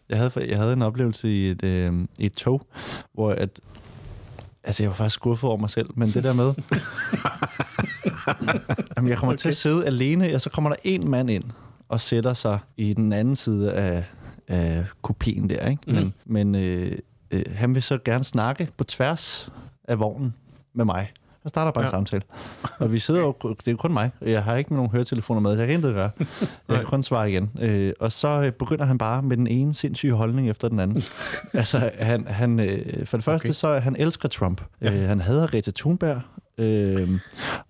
[0.09, 2.67] Jeg havde, jeg havde en oplevelse i et, øh, i et tog,
[3.13, 3.59] hvor at,
[4.63, 6.53] altså jeg var faktisk skuffet over mig selv, men det der med,
[8.97, 9.41] jamen jeg kommer okay.
[9.41, 11.43] til at sidde alene, og så kommer der en mand ind
[11.89, 14.05] og sætter sig i den anden side af,
[14.47, 15.83] af kopien der, ikke?
[15.87, 16.97] Men, men øh,
[17.31, 19.51] øh, han vil så gerne snakke på tværs
[19.83, 20.33] af vognen
[20.73, 21.11] med mig.
[21.43, 21.87] Han starter bare ja.
[21.87, 22.23] En samtale.
[22.79, 24.11] Og vi sidder jo, det er jo kun mig.
[24.21, 26.09] Jeg har ikke nogen høretelefoner med, så jeg kan intet gøre.
[26.69, 27.51] Jeg kan kun svare igen.
[27.59, 31.03] Øh, og så øh, begynder han bare med den ene sindssyge holdning efter den anden.
[31.53, 33.53] altså, han, han, øh, for det første, okay.
[33.53, 34.61] så han elsker Trump.
[34.81, 34.93] Ja.
[34.93, 36.21] Øh, han hader Greta Thunberg.
[36.57, 37.09] Øh,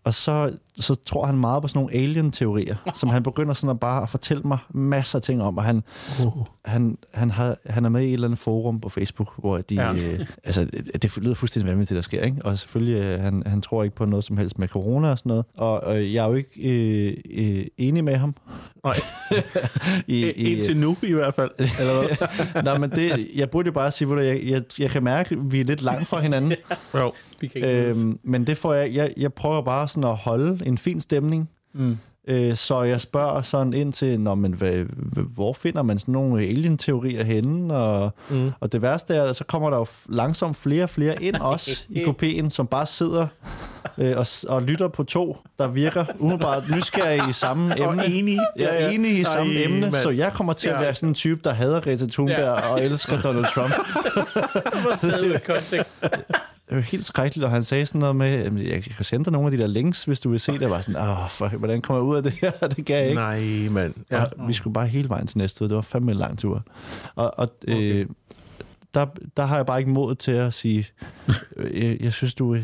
[0.04, 3.80] og så, så tror han meget på sådan nogle alien-teorier, som han begynder sådan at
[3.80, 5.84] bare at fortælle mig masser af ting om, og han,
[6.26, 6.46] Uh.
[6.66, 9.76] han, han, har, han er med i et eller andet forum på Facebook, hvor de...
[9.76, 9.92] Ja.
[9.94, 10.68] Øh, altså,
[11.02, 12.38] det, lyder fuldstændig vanvittigt, det der sker, ikke?
[12.46, 15.30] Og selvfølgelig, øh, han, han tror ikke på noget som helst med corona og sådan
[15.30, 15.46] noget.
[15.58, 18.36] Og, og jeg er jo ikke øh, øh, enig med ham.
[18.84, 18.96] Nej.
[20.08, 21.50] I, Indtil nu i hvert fald.
[21.60, 22.64] eller hvad?
[22.64, 25.52] Nej, men det, jeg burde jo bare sige, du, jeg, jeg, jeg kan mærke, at
[25.52, 26.54] vi er lidt langt fra hinanden.
[26.96, 27.12] Jo.
[27.56, 31.50] Øhm, men det får jeg, jeg, jeg prøver bare sådan at holde en fin stemning.
[31.74, 31.98] mm.
[32.28, 34.86] Øh, så jeg spørger sådan ind til, Nå, men hvad,
[35.34, 37.76] hvor finder man sådan nogle alien-teorier henne?
[37.78, 38.52] Og, Mm.
[38.60, 41.82] og det værste er, at så kommer der jo langsomt flere og flere ind også
[41.90, 43.28] i kopien, som bare sidder
[43.98, 48.06] øh, og, og lytter på to, der virker umiddelbart nysgerrige i samme emne.
[48.06, 48.40] enige.
[48.56, 49.96] Jeg er enig i samme Ej, emne, mand.
[49.96, 50.80] så jeg kommer til at Ja.
[50.82, 52.72] være sådan en type, der hader Greta Thunberg Ja.
[52.74, 53.74] og elsker Donald Trump.
[55.34, 55.90] af kontekst.
[56.72, 59.34] Det var helt skrækkeligt, og han sagde sådan noget med, "Jamen, jeg kan sende dig
[59.34, 60.62] nogle af de der links, hvis du vil se det.
[60.62, 62.52] Jeg var sådan, åh, for, hvordan kommer jeg ud af det her?
[62.78, 63.22] Det kan jeg ikke.
[63.22, 63.94] Nej, mand.
[64.12, 64.18] Ja.
[64.20, 64.24] Ja.
[64.38, 65.68] Og vi skulle bare hele vejen til næste.
[65.68, 66.64] Det var fandme en lang tur.
[67.16, 68.06] Og, og øh,
[68.94, 69.06] der,
[69.38, 70.88] der har jeg bare ikke mod til at sige,
[71.58, 72.64] øh, jeg, jeg synes, du er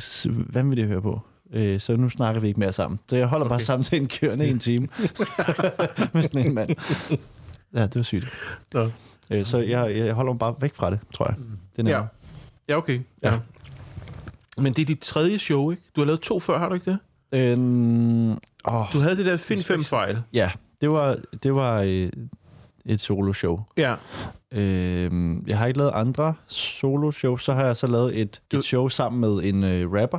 [0.53, 1.21] vanvittig at høre på.
[1.53, 2.99] Øh, så nu snakker vi ikke mere sammen.
[3.09, 3.49] Så jeg holder okay.
[3.49, 3.63] bare Okay.
[3.63, 4.87] samtalen kørende i en time
[6.13, 6.69] med sådan en mand.
[7.73, 8.27] Ja, det var sygt.
[8.73, 8.89] Nå.
[9.31, 11.35] Øh, så jeg, jeg holder mig bare væk fra det, tror jeg.
[11.77, 12.03] Det er Ja.
[12.69, 12.99] ja, okay.
[13.23, 13.33] Ja.
[13.33, 13.39] Ja.
[14.57, 15.83] Men det er dit tredje show, ikke?
[15.95, 16.99] Du har lavet to før, har du ikke det?
[17.31, 20.17] Øhm, åh, Du havde det der Find 5 fejl.
[20.33, 22.09] ja, det var, det var øh,
[22.85, 23.59] et solo-show.
[23.77, 23.95] Ja.
[24.51, 28.63] Øh, jeg har ikke lavet andre solo-shows, så har jeg så lavet et, Du- et
[28.63, 30.17] show sammen med en øh, rapper,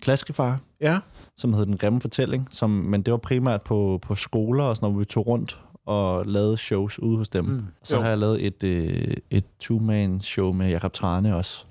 [0.00, 0.98] Klaskefar, Ja.
[1.36, 4.84] som hed Den Grimme Fortælling, som, men det var primært på, på skoler og sådan
[4.84, 7.44] noget, hvor vi tog rundt og lavede shows ude hos dem.
[7.44, 7.62] Mm.
[7.82, 8.02] Så Jo.
[8.02, 11.64] har jeg lavet et, øh, et two-man-show med Jakob Trane også,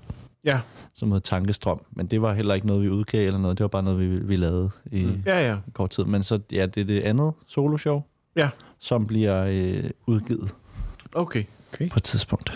[0.44, 0.60] Ja.
[0.98, 1.80] Som hed Tankestrøm.
[1.90, 3.58] Men det var heller ikke noget, vi udgav eller noget.
[3.58, 5.22] Det var bare noget, vi, vi lavede i mm.
[5.26, 5.56] Ja, ja.
[5.72, 6.04] kort tid.
[6.04, 8.02] Men så ja, det er det andet soloshow,
[8.36, 8.50] Ja.
[8.78, 10.54] som bliver øh, udgivet
[11.14, 11.44] Okay.
[11.72, 12.52] på et tidspunkt.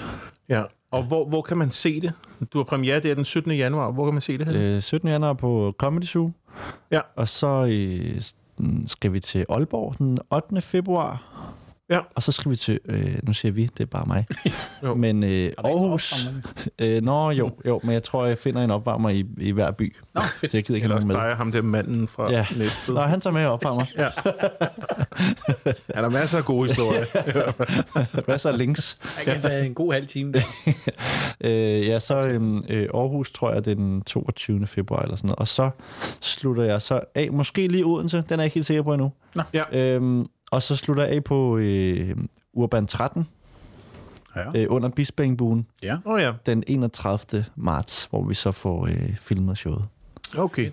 [0.48, 0.62] Ja.
[0.90, 2.12] Og hvor, hvor kan man se det?
[2.52, 3.52] Du har premiere, det er den 17.
[3.52, 3.90] januar.
[3.90, 4.76] Hvor kan man se det her?
[4.76, 5.09] Øh, 17.
[5.09, 6.31] januar på Comedy Zoo.
[6.90, 7.00] Ja.
[7.16, 8.20] Og så øh,
[8.87, 10.61] skal vi til Aalborg den 8.
[10.61, 11.32] februar.
[11.90, 12.01] Ja.
[12.14, 14.27] Og så skal vi til, øh, nu siger vi, det er bare mig,
[14.85, 14.95] Jo.
[14.95, 16.29] men øh, er Aarhus,
[16.83, 19.97] øh, nå jo, jo, men jeg tror, jeg finder en opvarmer i, i hver by.
[20.14, 20.55] Nå, fedt.
[20.55, 21.14] jeg gider ikke Eller have med.
[21.16, 22.47] dig og ham der manden fra Ja.
[22.57, 22.95] Næstved.
[22.95, 23.85] Nå, han tager med og opvarmer.
[23.97, 24.09] Ja.
[25.97, 27.05] er der masser af gode historier?
[28.25, 28.99] Hvad så links?
[29.16, 30.33] Jeg kan tage en god halv time.
[30.33, 30.40] der.
[31.40, 34.66] Øh, ja, så øhm, øh, Aarhus tror jeg, det er den 22.
[34.66, 35.38] februar eller sådan noget.
[35.38, 35.71] Og så
[36.21, 39.12] slutter jeg så af, måske lige Odense, den er jeg ikke helt sikker på endnu.
[39.35, 39.42] Nå.
[39.55, 39.62] Ja.
[39.95, 42.17] Øhm, og så slutter jeg af på øh,
[42.53, 43.29] Urban 13
[44.37, 44.61] Ja.
[44.61, 45.97] øh, under Bispeengbuen ja.
[46.05, 46.33] Oh, ja.
[46.47, 47.45] den 31.
[47.57, 49.85] marts, hvor vi så får øh, filmet showet.
[50.37, 50.71] Okay.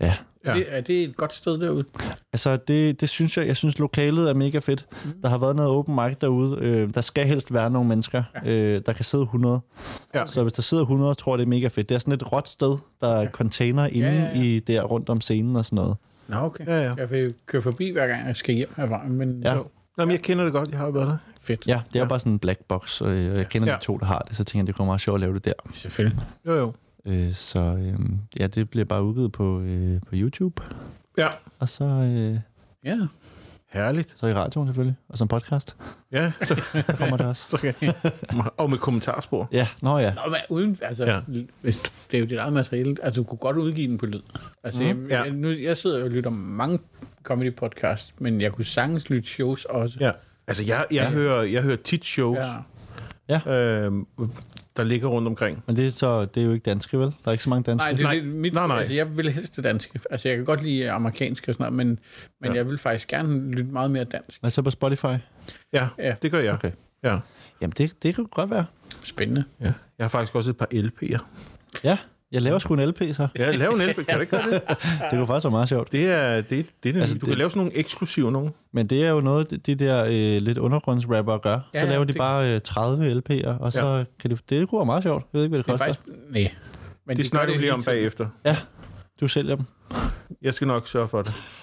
[0.00, 0.14] Ja.
[0.44, 0.50] Ja.
[0.50, 1.84] Er, det, er det et godt sted derude?
[2.32, 3.46] Altså, det, det synes jeg.
[3.46, 4.86] Jeg synes, lokalet er mega fedt.
[5.04, 5.10] Mm.
[5.22, 6.58] Der har været noget open mic derude.
[6.60, 8.22] Øh, der skal helst være nogle mennesker.
[8.44, 8.50] Ja.
[8.52, 9.60] Øh, der kan sidde 100.
[10.14, 10.26] Ja.
[10.26, 11.88] Så hvis der sidder 100, tror jeg, det er mega fedt.
[11.88, 12.76] Det er sådan et råt sted.
[13.00, 14.42] Der er container inde Ja, ja, ja, ja, ja.
[14.42, 15.96] i der rundt om scenen og sådan noget.
[16.28, 16.66] Nå, okay.
[16.66, 16.94] Ja, ja.
[16.96, 19.54] Jeg vil køre forbi, hver gang jeg skal hjem herfra, men Ja.
[19.54, 19.66] Jo.
[19.96, 20.70] Nå, men jeg kender det godt.
[20.70, 21.16] Jeg har jo været der.
[21.40, 21.66] fedt.
[21.66, 22.08] Ja, det er Ja.
[22.08, 23.74] bare sådan en black box, og øh, jeg kender Ja.
[23.76, 25.44] de to, der har det, så tænker jeg, det kommer meget sjovt at lave det
[25.44, 25.52] der.
[25.74, 26.20] Selvfølgelig.
[26.46, 26.72] Jo, jo.
[27.06, 27.98] Øh, så øh,
[28.40, 30.62] ja, det bliver bare udgivet på, øh, på YouTube,
[31.18, 31.28] Ja.
[31.58, 32.38] og så, øh,
[32.84, 32.98] Ja.
[33.72, 34.14] Herligt.
[34.16, 35.76] så i radioen selvfølgelig, og som podcast
[36.12, 36.62] Ja, så,
[36.98, 37.46] kommer det også.
[37.50, 37.74] så kan
[38.56, 39.48] Og med kommentarspor.
[39.52, 40.14] Ja, nå ja.
[40.14, 41.14] Nå, men uden, altså, Ja.
[41.14, 41.20] ja.
[41.62, 41.78] hvis,
[42.10, 42.96] det er jo dit eget materiale.
[43.02, 44.20] Altså, du kunne godt udgive den på lyd.
[44.64, 45.16] Altså, mm, ja.
[45.18, 46.78] jeg, jeg, nu, jeg sidder og lytter mange
[47.22, 49.96] comedy podcasts, men jeg kunne sagtens lytte shows også.
[50.00, 50.10] Ja.
[50.46, 51.10] Altså, jeg, jeg, ja.
[51.10, 52.38] hører, jeg hører tit shows,
[53.28, 53.52] Ja.
[53.52, 53.92] øh,
[54.76, 55.62] der ligger rundt omkring.
[55.66, 57.06] Men det er, så, det er jo ikke danske, vel?
[57.06, 57.84] Der er ikke så mange danske.
[57.84, 58.14] Nej, det er Nej.
[58.14, 58.78] lidt mit, Nej, nej.
[58.78, 60.00] Altså, jeg vil helst det danske.
[60.10, 61.98] Altså, jeg kan godt lide amerikansk og sådan noget, men,
[62.40, 62.56] men Ja.
[62.56, 64.40] jeg vil faktisk gerne lytte meget mere dansk.
[64.40, 65.06] Hvad så på Spotify?
[65.72, 66.14] Ja, Ja.
[66.22, 66.52] det gør jeg.
[66.54, 66.70] Okay.
[67.04, 67.18] Ja.
[67.60, 68.64] Jamen, det, det kan godt være.
[69.02, 69.44] Spændende.
[69.60, 69.64] ja.
[69.98, 71.18] Jeg har faktisk også et par LP'er.
[71.84, 71.98] Ja,
[72.32, 73.28] jeg laver sgu en LP, så.
[73.38, 73.94] Ja, lav en LP.
[74.06, 74.62] Kan du ikke gøre det?
[75.10, 75.92] Det kunne faktisk være meget sjovt.
[75.92, 78.50] Det er det, det, er det Altså, Du det- kan lave sådan nogle eksklusive nogle.
[78.72, 81.58] Men det er jo noget, de- de der øh, lidt undergrundsrapper gør.
[81.74, 84.04] Ja, så ja, laver de det- bare øh, 30 LP'er, og så ja.
[84.20, 84.36] kan de...
[84.50, 85.24] Det kunne være meget sjovt.
[85.32, 85.94] Jeg ved ikke, hvad det Det er koster.
[86.06, 86.32] faktisk...
[86.32, 86.52] Nej.
[87.06, 88.26] Men Det de snakker vi lige om bagefter.
[88.44, 88.56] Ja,
[89.20, 89.64] du sælger dem.
[90.42, 91.34] Jeg skal nok sørge for det.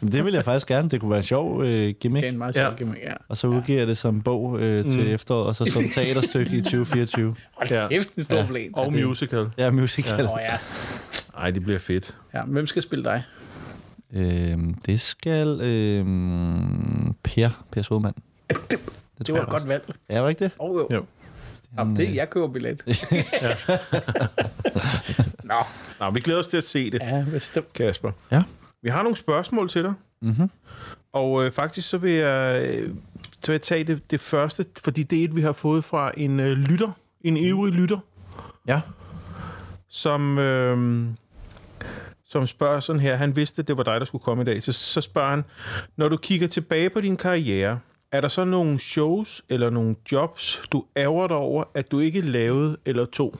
[0.00, 0.88] Jamen, det vil jeg faktisk gerne.
[0.88, 2.22] Det kunne være en sjov øh, gimmick.
[2.22, 2.60] Det er en meget Ja.
[2.62, 3.12] sjov gimmick, ja.
[3.28, 5.06] Og så udgiver jeg det som bog øh, til Mm.
[5.14, 7.34] efteråret, og så som teaterstykke i 2024.
[7.56, 7.82] Hold Ja.
[7.82, 7.88] ja.
[7.88, 8.42] kæft, en stor Ja.
[8.42, 8.48] ja.
[8.48, 8.70] plan.
[8.72, 9.46] Og det- musical.
[9.58, 10.24] Ja, musical.
[10.24, 10.58] Åh, ja.
[11.38, 12.14] Ej, det bliver fedt.
[12.34, 12.42] ja.
[12.46, 13.22] Hvem skal spille dig?
[14.12, 18.14] Øhm, det skal øhm, Per, Per Sodemann.
[18.48, 18.56] Det,
[19.18, 19.82] Det tror var et godt valg.
[20.10, 20.50] Ja, var ikke det?
[20.58, 20.88] Oh, jo.
[20.96, 21.04] Jo.
[21.78, 22.82] Jamen, det, jeg køber billet.
[25.44, 25.54] Nå,
[26.00, 27.72] Nå, vi glæder os til at se det, ja, bestemt.
[27.72, 28.10] Kasper.
[28.30, 28.42] Ja.
[28.82, 29.92] Vi har nogle spørgsmål til dig.
[30.22, 30.50] Mm-hmm.
[31.12, 32.90] Og øh, faktisk så vil jeg, øh,
[33.40, 36.10] så vil jeg tage det, det første, fordi det er et, vi har fået fra
[36.16, 37.98] en øh, lytter, en ivrig lytter,
[38.68, 38.80] Ja.
[39.88, 41.06] som, øh,
[42.28, 43.16] som spørger sådan her.
[43.16, 44.62] Han vidste, at det var dig, der skulle komme i dag.
[44.62, 45.44] Så, så spørger han,
[45.96, 47.78] når du kigger tilbage på din karriere,
[48.16, 52.20] er der så nogle shows eller nogle jobs, du ærger dig over, at du ikke
[52.20, 53.34] lavede eller tog?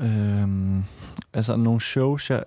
[0.00, 0.84] Øhm,
[1.34, 2.44] altså nogle shows, jeg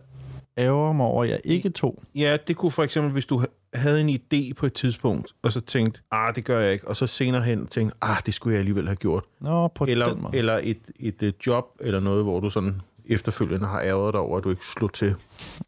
[0.58, 2.04] ærger mig over, jeg ikke tog.
[2.16, 5.52] Ja, det kunne for eksempel, hvis du ha- havde en idé på et tidspunkt, og
[5.52, 8.54] så tænkte, ah, det gør jeg ikke, og så senere hen tænkte, ah, det skulle
[8.54, 9.24] jeg alligevel have gjort.
[9.42, 10.38] Nå, på den Eller, måde.
[10.38, 14.38] eller et, et, et job, eller noget, hvor du sådan efterfølgende har ærget dig over,
[14.38, 15.16] at du ikke slog til.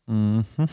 [0.07, 0.67] Mm-hmm.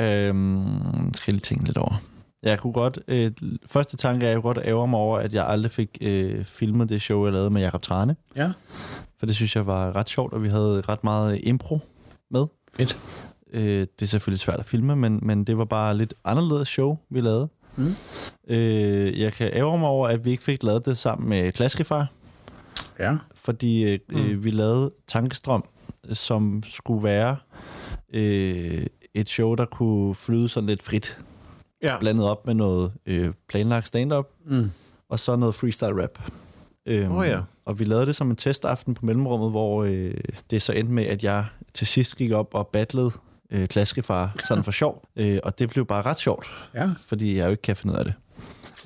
[0.00, 2.02] Øhm, skal lige tænke lidt over.
[2.42, 2.98] Jeg kunne godt...
[3.08, 3.30] Øh,
[3.66, 6.88] første tanke er, jeg kunne godt ærger mig over, at jeg aldrig fik øh, filmet
[6.88, 8.16] det show, jeg lavede med Jakob Trane.
[8.36, 8.50] Ja,
[9.18, 11.78] For det synes jeg var ret sjovt, og vi havde ret meget impro
[12.30, 12.46] med.
[12.76, 12.98] fedt.
[13.52, 16.98] Øh, det er selvfølgelig svært at filme, men, men det var bare lidt anderledes show,
[17.10, 17.48] vi lavede.
[17.76, 17.94] Mm.
[18.48, 22.06] Øh, jeg kan ærge mig over, at vi ikke fik lavet det sammen med Klaskefar,
[22.98, 24.16] Ja, fordi øh, Mm.
[24.16, 25.64] øh, vi lavede Tankestrøm,
[26.12, 27.36] som skulle være
[28.14, 31.18] øh, et show, der kunne flyde sådan lidt frit,
[31.82, 34.70] Ja, blandet op med noget øh, planlagt stand-up, mm.
[35.08, 36.18] og så noget freestyle rap.
[36.86, 37.40] Øhm, Åh ja.
[37.64, 40.14] Og vi lavede det som en testaften på mellemrummet, hvor øh,
[40.50, 43.10] det så endte med, at jeg til sidst gik op og battlede
[43.50, 45.02] øh, klaskefar, sådan for sjov.
[45.16, 46.90] Øh, og det blev bare ret sjovt, Ja.
[47.06, 48.14] fordi jeg jo ikke kan finde ud af det.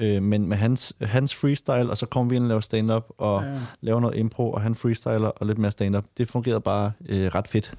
[0.01, 3.43] Øh, men med hans, hans freestyle, og så kommer vi ind og laver stand-up, og
[3.43, 3.53] Ja.
[3.53, 3.59] ja.
[3.81, 6.05] laver noget impro, og han freestyler og lidt mere stand-up.
[6.19, 7.73] Det fungerede bare øh, ret fedt.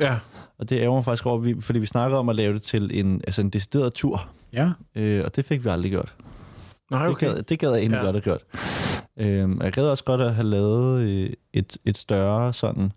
[0.00, 0.16] Ja.
[0.58, 3.00] Og det ærger mig faktisk over, vi- fordi vi snakkede om at lave det til
[3.00, 4.70] en, altså en decideret tur, Ja.
[4.94, 6.14] øh, og det fik vi aldrig gjort.
[6.90, 7.26] Nej, Okay.
[7.26, 8.00] Det, gad, det gad jeg egentlig Ja.
[8.06, 8.12] ja.
[8.12, 8.40] godt have gjort.
[9.16, 12.92] Øhm, jeg gad også godt at have lavet øh, et, et større sådan,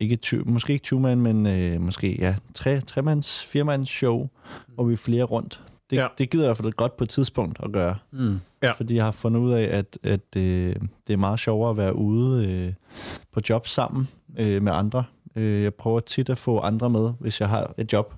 [0.00, 4.28] ikke ty- måske ikke two-man, men øh, måske ja, tre, tremands, firemands show,
[4.74, 5.60] hvor vi er flere rundt.
[5.90, 6.06] Det, Ja.
[6.18, 7.96] det gider jeg hvert fald godt på et tidspunkt at gøre.
[8.10, 8.40] Mm.
[8.62, 8.70] Ja.
[8.72, 11.96] Fordi jeg har fundet ud af, at, at øh, det er meget sjovere at være
[11.96, 12.72] ude øh,
[13.32, 15.04] på job sammen øh, med andre.
[15.36, 18.14] Øh, jeg prøver tit at få andre med, hvis jeg har et job.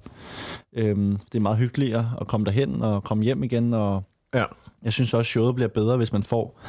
[0.72, 3.74] Øhm, det er meget hyggeligere at komme derhen og komme hjem igen.
[3.74, 4.02] Og
[4.34, 4.44] Ja.
[4.82, 6.60] jeg synes også, at showet bliver bedre, hvis man får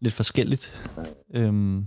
[0.00, 0.72] lidt forskelligt.
[1.34, 1.86] Øhm,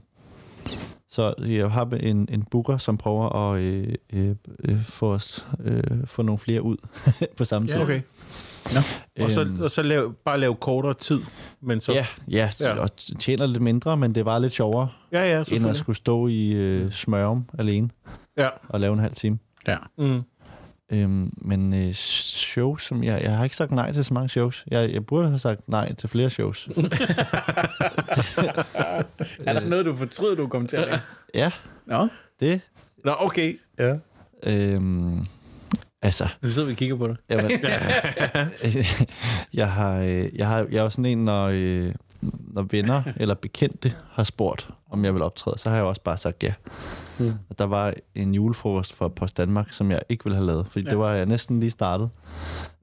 [1.10, 5.84] så jeg har en, en booker, som prøver at øh, øh, øh, få, os, øh,
[6.06, 6.78] få nogle flere ud
[7.38, 7.78] på samme tid.
[7.78, 7.84] Ja.
[7.84, 8.02] Okay.
[9.19, 11.19] Og så, og så lav, bare lave kortere tid.
[11.62, 12.74] Men så, Ja, ja, Ja.
[12.82, 15.95] og tjener lidt mindre, men det er bare lidt sjovere, ja, ja end at skulle
[15.95, 17.89] stå i øh, smørum alene
[18.38, 18.48] Ja.
[18.69, 19.39] og lave en halv time.
[19.67, 19.78] Ja.
[19.98, 20.22] Mm.
[20.91, 24.65] Øhm, men øh, shows, som jeg, jeg har ikke sagt nej til så mange shows.
[24.71, 26.67] Jeg, jeg burde have sagt nej til flere shows.
[29.45, 30.99] Er der noget, du fortryder, du kom til at lave?
[31.34, 31.52] ja,
[31.86, 32.08] Nå,
[32.39, 32.62] det.
[33.06, 33.60] Nå, okay.
[33.80, 33.95] Ja.
[34.43, 35.25] Øhm,
[36.02, 37.15] altså, nu sidder vi og kigger på dig.
[37.30, 37.52] Jamen,
[39.54, 43.36] jeg har, øh, jeg har, jeg er jo sådan en, når, øh, når venner eller
[43.36, 46.53] bekendte har spurgt, om jeg vil optræde, så har jeg også bare sagt ja.
[47.19, 47.34] Mm.
[47.49, 50.86] Og der var en julefrokost for Post Danmark, som jeg ikke ville have lavet, fordi
[50.86, 50.89] Ja.
[50.89, 52.10] det var jeg næsten lige startet.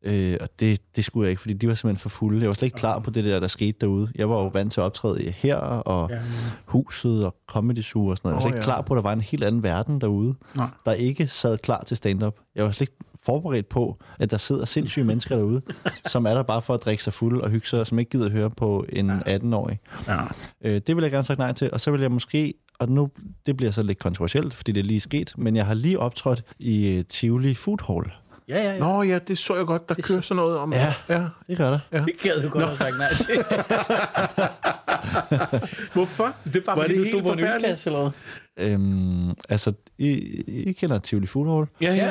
[0.03, 2.41] Øh, og det, det skulle jeg ikke, fordi de var simpelthen for fulde.
[2.41, 4.11] Jeg var slet ikke klar på det der, der skete derude.
[4.15, 6.19] Jeg var jo vant til at optræde her, og Ja.
[6.65, 8.33] huset og Comedy Zoo og sådan noget.
[8.33, 8.75] Jeg var slet ikke ja.
[8.77, 10.67] klar på, at der var en helt anden verden derude, Nej.
[10.85, 12.35] der ikke sad klar til stand-up.
[12.55, 12.97] Jeg var slet ikke
[13.27, 15.63] forberedt på, at der sidder sindssyge mennesker derude,
[16.07, 18.11] som er der bare for at drikke sig fuld og hygge sig, og som ikke
[18.11, 19.79] gider høre på en 18-årig.
[20.09, 20.17] Ja.
[20.65, 23.09] Øh, det vil jeg gerne sagt nej til, og så vil jeg måske, og nu,
[23.47, 26.43] det bliver så lidt kontroversielt, fordi det er lige sket, men jeg har lige optrådt
[26.59, 28.13] i øh, Tivoli Food Hall.
[28.49, 28.79] Ja, ja, ja.
[28.79, 29.89] Nå ja, det så jeg godt.
[29.89, 30.73] Der kører sådan noget om...
[30.73, 30.95] Ja.
[31.09, 31.25] ja.
[31.49, 31.79] Det gør der.
[31.93, 31.99] Ja.
[31.99, 33.37] Det gad du godt have sagt nej til.
[35.93, 36.33] Hvorfor?
[36.45, 38.71] Det er bare, Var fordi det du helt på en ølkasse eller hvad?
[38.71, 40.09] Øhm, altså, I,
[40.49, 41.67] I kender Tivoli Food Hall.
[41.81, 42.11] Ja, ja.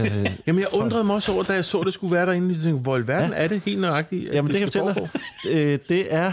[0.00, 2.54] Øh, Jamen, jeg undrede mig også over, da jeg så, det skulle være derinde.
[2.54, 3.44] Jeg tænkte, hvor i verden ja.
[3.44, 5.10] er det helt nøjagtigt, at Jamen, det, kan jeg fortælle
[5.44, 5.50] dig.
[5.52, 6.32] Øh, det er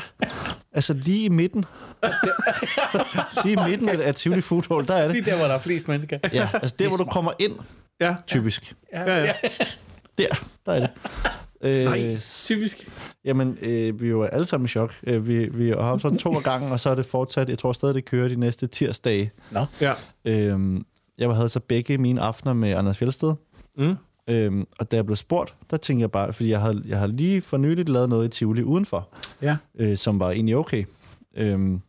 [0.73, 1.65] altså lige i midten.
[3.43, 5.15] lige i midten af, af Tivoli Food Hall, der er det.
[5.15, 6.19] Lige der, hvor der er flest mennesker.
[6.34, 7.53] Ja, altså der, hvor du kommer ind,
[8.01, 8.75] Ja, typisk.
[8.93, 9.34] ja, ja.
[10.17, 10.27] Der,
[10.65, 10.89] der er det.
[11.63, 12.17] Øh, Nej.
[12.19, 12.89] Typisk.
[13.26, 14.93] Jamen, øh, vi er jo alle sammen i chok.
[15.04, 17.50] Øh, vi, vi har haft sådan to gange, og så er det fortsat.
[17.50, 19.32] Jeg tror stadig, det kører de næste tirsdage.
[19.52, 19.65] Nå.
[19.82, 19.93] ja.
[20.26, 20.82] Øh,
[21.17, 23.34] jeg havde så begge mine aftener med Anders Fjeldsted.
[23.78, 23.95] Mm.
[24.30, 27.12] Øhm, og da jeg blev spurgt, der tænkte jeg bare, fordi jeg havde, jeg havde
[27.15, 29.10] lige for nyligt lavet noget i Tivoli udenfor,
[29.41, 29.58] Ja.
[29.80, 30.84] øh, som var egentlig okay.
[31.38, 31.82] Øhm,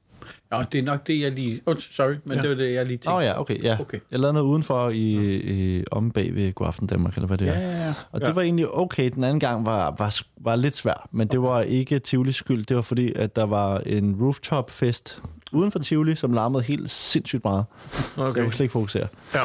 [0.53, 1.61] Ja, det er nok det, jeg lige...
[1.67, 2.43] Oh, sorry, men Ja.
[2.43, 3.11] det var det, jeg lige tænkte.
[3.11, 3.77] Åh oh, ja, okay, ja.
[3.81, 3.99] Okay.
[4.11, 7.53] Jeg lavede noget udenfor i, i om bag ved Godaften Danmark, eller hvad det Ja,
[7.53, 7.61] er.
[7.61, 7.95] ja, ja.
[8.13, 8.27] Og Ja.
[8.27, 9.11] det var egentlig okay.
[9.15, 12.65] Den anden gang var, var, var lidt svær, men det var ikke Tivolis skyld.
[12.67, 15.19] Det var fordi, at der var en rooftop-fest
[15.53, 17.65] uden for Tivoli, som larmede helt sindssygt meget.
[17.93, 18.03] Okay.
[18.17, 18.43] Så jeg Okay.
[18.43, 19.07] kunne slet ikke fokusere.
[19.35, 19.43] Ja.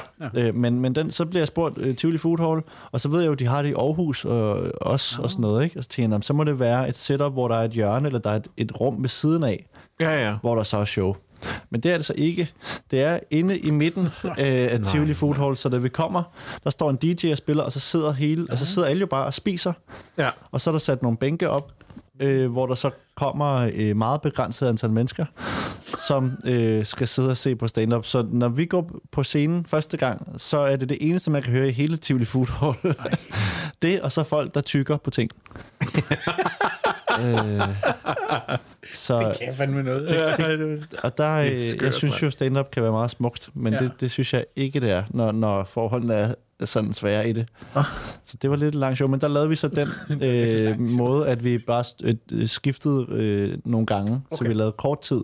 [0.48, 2.62] Øh, men, men den, så bliver jeg spurgt uh, Tivoli Food Hall,
[2.92, 5.42] og så ved jeg jo, at de har det i Aarhus og, også, og sådan
[5.42, 5.64] noget.
[5.64, 5.80] Ikke?
[5.80, 7.72] Og så tænker jeg, "Nå, så må det være et setup, hvor der er et
[7.72, 9.68] hjørne, eller der er et, et rum ved siden af,
[10.00, 10.36] Ja, ja.
[10.42, 11.16] hvor der så er show.
[11.70, 12.52] Men det er det så ikke.
[12.92, 14.34] Det er inde i midten øh,
[14.72, 16.24] af Tivoli Food Hall, så da vi kommer,
[16.64, 19.26] der står en DJ og spiller, og så sidder hele, altså sidder alle jo bare
[19.26, 19.74] og spiser,
[20.18, 20.30] Ja.
[20.52, 21.72] og så er der sat nogle bænke op,
[22.22, 25.26] øh, hvor der så kommer øh, meget begrænset antal mennesker,
[26.08, 28.06] som øh, skal sidde og se på stand-up.
[28.06, 31.54] Så når vi går på scenen første gang, så er det det eneste, man kan
[31.54, 32.96] høre i hele Tivoli Food Hall.
[33.82, 35.32] det, og så folk, der tykker på ting.
[37.22, 37.62] øh,
[38.94, 40.06] så, Det kan fandme noget.
[40.40, 43.50] ja det, og der, Det øh, skørt, jeg synes jo, stand-up kan være meget smukt,
[43.54, 43.80] men Ja.
[43.84, 43.90] ja.
[43.90, 46.34] det, det synes jeg ikke, det er, når, når forholdene er
[46.66, 47.46] sådan svære i det.
[48.26, 49.88] Så det var lidt et langt show, men der lavede vi så den
[50.28, 54.44] øh, måde, at vi bare øh, øh, skiftede øh, nogle gange, okay.
[54.44, 55.22] så vi lavede kort tid,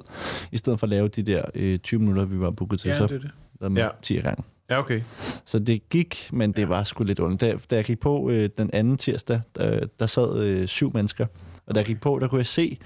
[0.52, 2.98] i stedet for at lave de der øh, 20 minutter, vi var booket til, Ja,
[2.98, 3.32] så det er det.
[3.62, 3.88] lavede Ja.
[4.02, 4.44] 10 gange.
[4.70, 5.02] ja, okay.
[5.46, 7.42] Så det gik, men det var sgu lidt ondt.
[7.42, 11.26] Da, da jeg gik på øh, den anden tirsdag, der, der sad øh, syv mennesker,
[11.68, 12.78] og da jeg gik på, der kunne jeg se,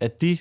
[0.00, 0.38] at de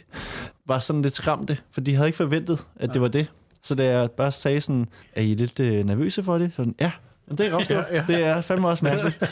[0.66, 3.28] var sådan lidt skræmte, for de havde ikke forventet, at det var det.
[3.64, 6.54] Så da jeg bare sagde sådan, er I lidt øh, nervøse for det?
[6.54, 6.92] Sådan, ja,
[7.28, 7.96] men det er godt Ja, ja, ja.
[7.96, 8.04] ja.
[8.08, 9.24] Det er fandme også mærkeligt.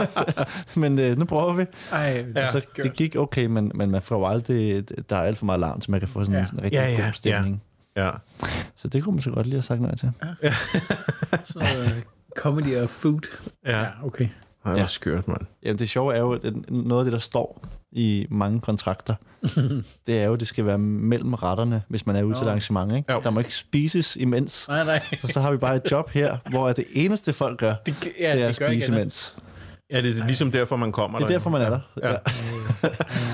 [0.76, 1.64] men øh, nu prøver vi.
[1.92, 2.46] Ej, det Ja.
[2.52, 5.80] Så det gik okay, men, men man får aldrig, der er alt for meget larm,
[5.80, 6.40] så man kan få sådan Ja.
[6.40, 7.62] en sådan rigtig Ja, ja, god stemning.
[7.96, 8.10] Ja.
[8.76, 10.12] Så det kunne man så godt lige have sagt nej til.
[11.44, 12.02] Så, øh,
[12.36, 13.20] Comedy og food.
[13.66, 13.78] Ja.
[13.78, 14.28] Ja, okay.
[14.66, 14.86] Ja.
[14.86, 15.40] skørt, mand.
[15.62, 19.14] Jamen, det sjove er jo, at noget af det, der står i mange kontrakter,
[20.06, 22.48] det er jo, at det skal være mellem retterne, hvis man er ude til et
[22.48, 22.92] arrangement.
[22.96, 23.12] Ikke?
[23.12, 23.20] Jo.
[23.24, 24.68] Der må ikke spises imens.
[24.68, 25.02] Nej, nej.
[25.22, 28.36] Og så har vi bare et job her, hvor det eneste folk gør, Det, ja,
[28.36, 29.36] det er at det ikke spise imens.
[29.92, 31.34] Ja, det er ligesom derfor, man kommer Det er der.
[31.34, 31.80] derfor, man er der.
[32.02, 32.10] Ja.
[32.10, 32.18] Ja.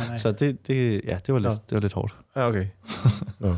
[0.08, 0.16] Nej.
[0.16, 2.14] Så det, det, ja, det, var lidt, det var lidt hårdt.
[2.36, 2.66] Ja, okay.
[3.38, 3.56] Nå.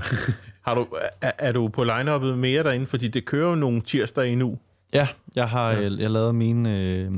[0.67, 0.87] Har du,
[1.21, 2.87] er, er du på line mere derinde?
[2.87, 4.59] Fordi det kører jo nogle tirsdag endnu.
[4.95, 5.81] Ja, jeg har ja.
[5.81, 7.11] jeg lavet mine øh,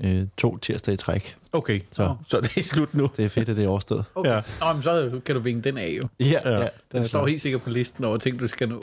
[0.00, 1.36] øh, to tirsdage i træk.
[1.52, 3.10] Okay, Så så det er slut nu.
[3.16, 4.04] det er fedt, at det er overstået.
[4.14, 4.30] Okay.
[4.30, 4.34] Ja.
[4.36, 4.42] Ja.
[4.60, 6.08] Nå, men så kan du vinge den af jo.
[6.20, 6.50] Ja, Ja.
[6.50, 6.54] ja.
[6.54, 7.28] ja den Den står klar.
[7.28, 8.82] helt sikkert på listen over ting, du skal nå.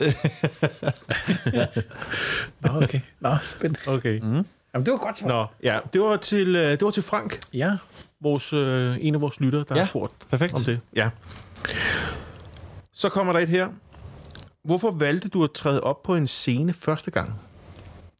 [2.62, 3.00] Nå, okay.
[3.20, 3.80] Nå, spændende.
[3.86, 4.20] Okay.
[4.20, 4.46] Mm.
[4.74, 5.28] Jamen, det var godt svar.
[5.28, 7.76] Nå, ja, det var til, øh, det var til Frank, Ja.
[8.20, 10.54] vores, øh, en af vores lyttere, der Ja, har spurgt perfekt.
[10.54, 10.80] om det.
[10.96, 11.10] Ja.
[12.92, 13.68] Så kommer der et her.
[14.64, 17.40] Hvorfor valgte du at træde op på en scene første gang?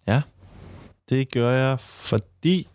[0.07, 0.23] Ja,
[1.09, 2.69] det gør jeg, fordi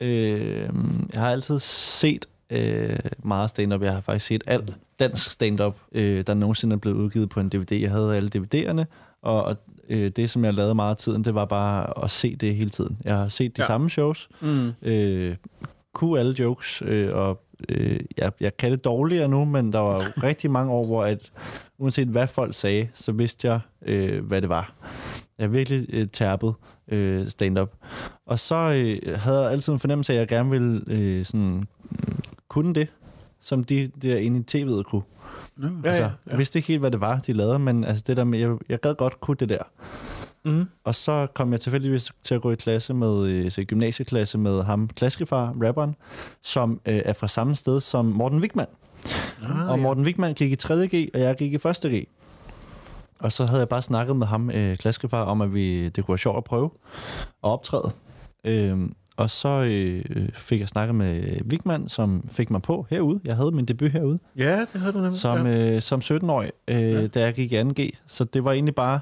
[0.00, 0.68] øh,
[1.12, 3.82] jeg har altid set øh, meget stand-up.
[3.82, 7.48] Jeg har faktisk set alt dansk stand-up, øh, der nogensinde er blevet udgivet på en
[7.48, 7.72] DVD.
[7.72, 8.84] Jeg havde alle DVD'erne,
[9.22, 9.56] og, og
[9.88, 12.70] øh, det, som jeg lavede meget af tiden, det var bare at se det hele
[12.70, 12.98] tiden.
[13.04, 13.66] Jeg har set de Ja.
[13.66, 14.72] samme shows, Mm.
[14.82, 15.36] øh,
[15.94, 19.94] kunne alle jokes, øh, og øh, jeg, jeg kan det dårligere nu, men der var
[19.94, 21.30] jo rigtig mange år, hvor at,
[21.78, 24.72] uanset hvad folk sagde, så vidste jeg, øh, hvad det var.
[25.38, 26.54] Jeg er virkelig øh, tærpet
[26.90, 27.70] øh, stand-up.
[28.26, 31.64] Og så øh, havde jeg altid en fornemmelse af, at jeg gerne ville øh, sådan,
[32.48, 32.88] kunne det,
[33.40, 35.02] som de der inde i tv'et kunne.
[35.62, 38.16] Ja, altså, ja, Jeg vidste ikke helt, hvad det var, de lavede, men altså, det
[38.16, 39.62] der med, jeg, jeg gad godt kunne det der.
[40.44, 40.64] Mm.
[40.84, 44.62] Og så kom jeg tilfældigvis til at gå i klasse med, øh, så gymnasieklasse med
[44.62, 45.96] ham, Klaskefar, rapperen,
[46.42, 48.66] som øh, er fra samme sted som Morten Wigman.
[49.42, 52.06] Ah, og Morten Wigman gik i 3.G, og jeg gik i 1.G.
[53.20, 56.12] Og så havde jeg bare snakket med ham, øh, Klaskefar, om at vi, det kunne
[56.12, 56.70] være sjovt at prøve
[57.24, 57.90] at optræde.
[58.44, 63.20] Øhm, og så øh, fik jeg snakket med Wigman, som fik mig på herude.
[63.24, 65.20] Jeg havde min debut herude Ja, det havde du nemlig.
[65.20, 65.74] som, ja.
[65.76, 67.06] øh, som 17-årig, øh, ja.
[67.06, 67.90] da jeg gik i 2G.
[68.06, 69.00] Så det var egentlig bare,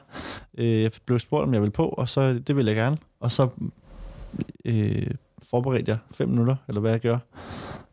[0.59, 2.97] øh, jeg blev spurgt, om jeg ville på, og så det ville jeg gerne.
[3.21, 3.49] Og så
[4.65, 5.07] øh,
[5.51, 7.21] forberedte jeg fem minutter, eller hvad jeg gjorde.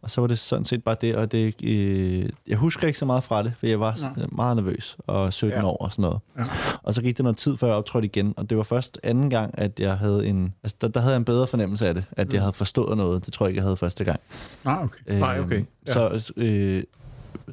[0.06, 3.06] Og så var det sådan set bare det, og det, øh, jeg husker ikke så
[3.06, 4.26] meget fra det, for jeg var Nej.
[4.32, 5.66] meget nervøs, og 17 Ja.
[5.68, 6.20] år og sådan noget.
[6.38, 6.44] Ja.
[6.84, 9.30] Og så gik det noget tid, før jeg optrådte igen, og det var først anden
[9.30, 12.04] gang, at jeg havde en, altså der, der havde jeg en bedre fornemmelse af det,
[12.12, 13.26] at jeg havde forstået noget.
[13.26, 14.20] Det tror jeg ikke, jeg havde første gang.
[14.64, 15.20] Nå, okay.
[15.20, 15.64] Nej, okay.
[15.88, 15.94] Ja.
[15.94, 16.84] Så øh,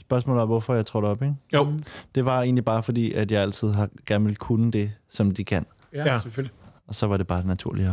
[0.00, 1.34] spørgsmålet er, hvorfor jeg trådte op, ikke?
[1.54, 1.72] Jo,
[2.14, 5.44] Det var egentlig bare fordi, at jeg altid har gerne vil kunne det, som de
[5.44, 5.66] kan.
[5.94, 6.20] Ja, Ja.
[6.20, 6.52] selvfølgelig.
[6.86, 7.88] Og så var det bare naturligt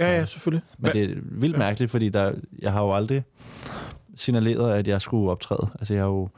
[0.00, 0.62] ja, ja, selvfølgelig.
[0.78, 3.24] Men det er vildt mærkeligt, fordi der, jeg har jo aldrig
[4.16, 5.68] signaleret, at jeg skulle optræde.
[5.78, 6.28] Altså, jeg har jo,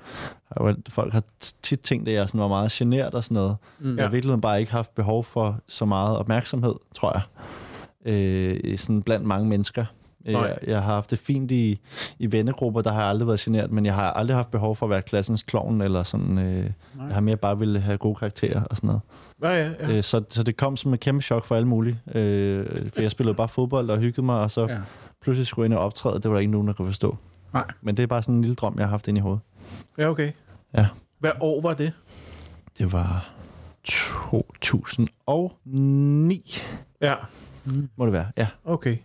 [0.53, 1.23] har jo folk har
[1.63, 3.57] tit tænkt, at jeg sådan var meget genert og sådan noget.
[3.79, 3.97] Mm.
[3.97, 7.23] Jeg har virkelig bare ikke haft behov for så meget opmærksomhed, tror jeg.
[8.13, 9.85] Øh, sådan blandt mange mennesker.
[10.33, 11.81] Jeg, jeg har haft det fint i,
[12.19, 14.87] i vennegrupper, der har jeg aldrig været genert, men jeg har aldrig haft behov for
[14.87, 16.71] at være klassens klovn, eller sådan, øh,
[17.07, 19.01] jeg har mere bare ville have gode karakterer og sådan noget.
[19.43, 19.97] Ja, ja, ja.
[19.97, 22.01] Øh, så, så det kom som et kæmpe chok for alle mulige.
[22.15, 24.73] Øh, for jeg spillede bare fodbold og hyggede mig, og så ja.
[24.75, 24.81] Ja.
[25.23, 26.15] pludselig skulle jeg ind og optræde.
[26.15, 27.17] Det var der ikke nogen, der kunne forstå.
[27.53, 27.65] Nej.
[27.83, 29.41] Men det er bare sådan en lille drøm, jeg har haft inde i hovedet.
[29.99, 30.33] ja, okay.
[30.75, 30.87] Ja.
[31.19, 31.93] Hvad år var det?
[32.79, 33.31] Det var
[33.85, 36.59] 2009,
[37.01, 37.15] Ja,
[37.97, 38.27] må det være.
[38.37, 38.97] Ja, okay.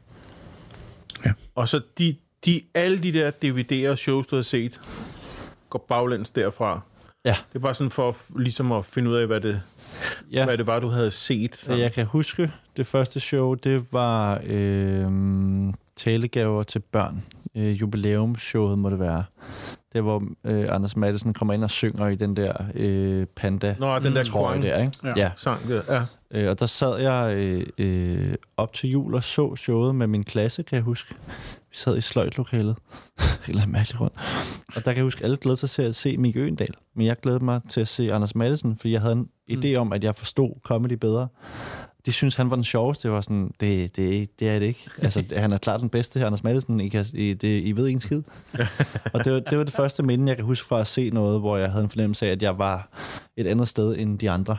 [1.55, 4.79] Og så de, de, alle de der DVD'er og shows, du har set,
[5.69, 6.81] går baglæns derfra.
[7.25, 7.35] Ja.
[7.49, 9.61] Det er bare sådan for ligesom at finde ud af, hvad det,
[10.31, 10.45] ja.
[10.45, 11.55] hvad det var, du havde set.
[11.55, 15.07] Så jeg kan huske, det første show, det var øh,
[15.95, 17.23] talegaver til børn.
[17.55, 19.23] Øh, jubilæumshowet må det være.
[19.93, 23.99] Det hvor øh, Anders Madsen kommer ind og synger i den der øh, panda Nå,
[23.99, 24.93] den der trøje der, ikke?
[25.03, 25.13] Ja.
[25.17, 25.31] ja.
[25.35, 25.81] sang der.
[25.89, 26.01] Ja.
[26.33, 30.23] Øh, og der sad jeg øh, øh, op til jul og så showet med min
[30.23, 31.15] klasse, kan jeg huske.
[31.69, 32.75] Vi sad i sløjtlokalet.
[33.47, 34.15] Helt mærkeligt rundt.
[34.75, 36.73] Og der kan jeg huske, at alle glædede sig til at se Mik Øendal.
[36.95, 39.93] Men jeg glædede mig til at se Anders Madsen, fordi jeg havde en idé om,
[39.93, 41.27] at jeg forstod comedy bedre.
[42.05, 43.07] De synes han var den sjoveste.
[43.07, 44.89] Det var sådan, det, det, det er det ikke.
[45.03, 46.79] Altså, han er klart den bedste, Anders Madsen.
[46.79, 48.21] I, kan, I, det, I ved ikke en skid.
[49.13, 51.39] og det var, det var det første minde, jeg kan huske fra at se noget,
[51.39, 52.89] hvor jeg havde en fornemmelse af, at jeg var
[53.37, 54.57] et andet sted end de andre.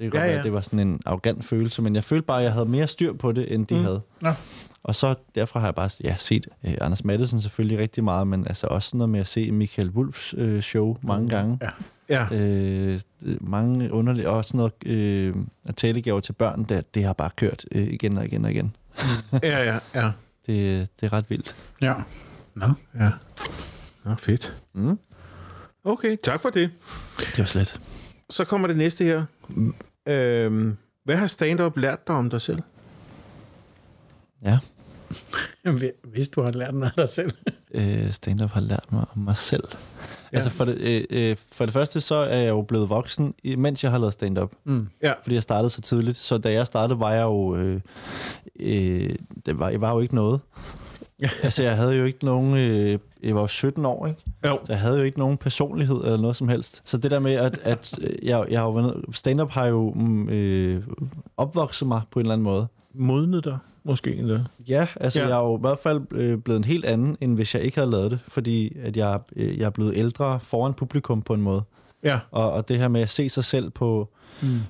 [0.00, 0.42] Det kan Ja, godt ja, være, ja.
[0.42, 3.12] det var sådan en arrogant følelse, men jeg følte bare, at jeg havde mere styr
[3.12, 3.84] på det, end de mm.
[3.84, 4.00] havde.
[4.20, 4.30] Nå.
[4.82, 8.46] Og så derfra har jeg bare ja, set øh, Anders Madsen selvfølgelig rigtig meget, men
[8.46, 11.58] altså også noget med at se Michael Wulfs øh, show mange gange.
[12.08, 12.26] Ja.
[12.30, 12.36] ja.
[12.36, 13.00] Øh,
[13.40, 15.34] mange underlige, og sådan noget øh,
[15.64, 18.76] at talegaver til børn, det, det har bare kørt øh, igen og igen og igen.
[19.42, 20.10] ja, ja, ja.
[20.46, 21.56] Det, det er ret vildt.
[21.80, 21.94] Ja.
[22.54, 22.66] Nå.
[22.98, 23.10] ja.
[24.04, 24.54] Nå, fedt.
[24.72, 24.98] Mm.
[25.84, 26.70] Okay, tak for det.
[27.18, 27.80] Det var slet.
[28.30, 29.24] Så kommer det næste her.
[30.06, 32.62] Øhm, hvad har stand-up lært dig om dig selv?
[34.44, 34.58] Ja.
[36.12, 37.30] Hvis du har lært noget af dig selv.
[37.74, 39.64] Øh, stand-up har lært mig om mig selv.
[40.32, 40.36] Ja.
[40.36, 43.84] Altså for det, øh, øh, for det første, så er jeg jo blevet voksen, mens
[43.84, 44.52] jeg har lavet stand-up.
[44.64, 44.88] Mm.
[45.02, 45.12] Ja.
[45.22, 46.16] Fordi jeg startede så tidligt.
[46.16, 47.56] Så da jeg startede, var jeg jo...
[47.56, 47.80] Øh,
[48.60, 49.14] øh,
[49.46, 50.40] det var, jeg var jo ikke noget.
[51.42, 52.56] altså, jeg havde jo ikke nogen...
[52.56, 54.20] Øh, jeg var jo 17 år, ikke?
[54.46, 54.58] Jo.
[54.66, 56.82] Så jeg havde jo ikke nogen personlighed eller noget som helst.
[56.84, 60.82] Så det der med, at, at øh, jeg, jeg har stand-up har jo mm, øh,
[61.36, 62.66] opvokset mig på en eller anden måde.
[62.94, 64.44] Modnet dig, måske endda.
[64.68, 65.28] Ja, altså ja.
[65.28, 67.78] jeg er jo i hvert fald øh, blevet en helt anden, end hvis jeg ikke
[67.78, 68.18] havde lavet det.
[68.28, 71.62] Fordi at jeg, øh, jeg er blevet ældre foran publikum på en måde.
[72.04, 72.18] Ja.
[72.30, 74.08] Og, og det her med at se sig selv på
[74.42, 74.60] Mm.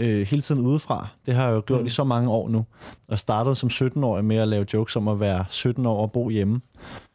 [0.00, 1.86] Øh, hele tiden udefra, det har jeg jo gjort Mm.
[1.86, 2.64] i så mange år nu.
[3.08, 6.28] Og startede som 17-årig med at lave jokes om at være 17 år og bo
[6.30, 6.60] hjemme.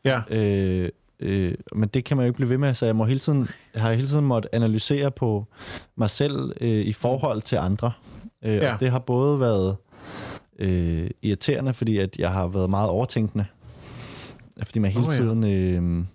[0.06, 0.22] Ja.
[0.30, 3.20] Øh, øh, men det kan man jo ikke blive ved med, så jeg må hele
[3.20, 5.46] tiden, jeg har hele tiden måttet analysere på
[5.98, 7.92] mig selv øh, i forhold til andre.
[8.46, 8.74] Øh, Ja.
[8.74, 9.76] Og det har både været
[10.60, 13.46] øh, irriterende, fordi at jeg har været meget overtænkende.
[14.64, 15.18] Fordi man hele Åh, ja.
[15.18, 16.06] tiden øh,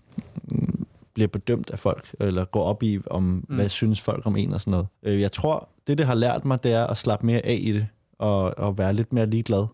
[1.21, 3.55] bliver bedømt af folk, eller går op i, om mm.
[3.57, 4.87] hvad synes folk om en og sådan noget.
[5.03, 7.73] Øh, jeg tror, det det har lært mig, det er at slappe mere af i
[7.73, 7.87] det,
[8.19, 9.67] og, og være lidt mere ligeglad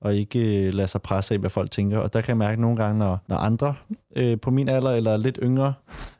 [0.00, 1.98] og ikke øh, lade sig presse af, hvad folk tænker.
[1.98, 3.74] Og der kan jeg mærke nogle gange, når, når andre
[4.16, 5.74] øh, på min alder eller lidt yngre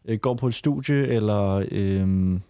[0.05, 2.41] øh, går på et studie, eller øh,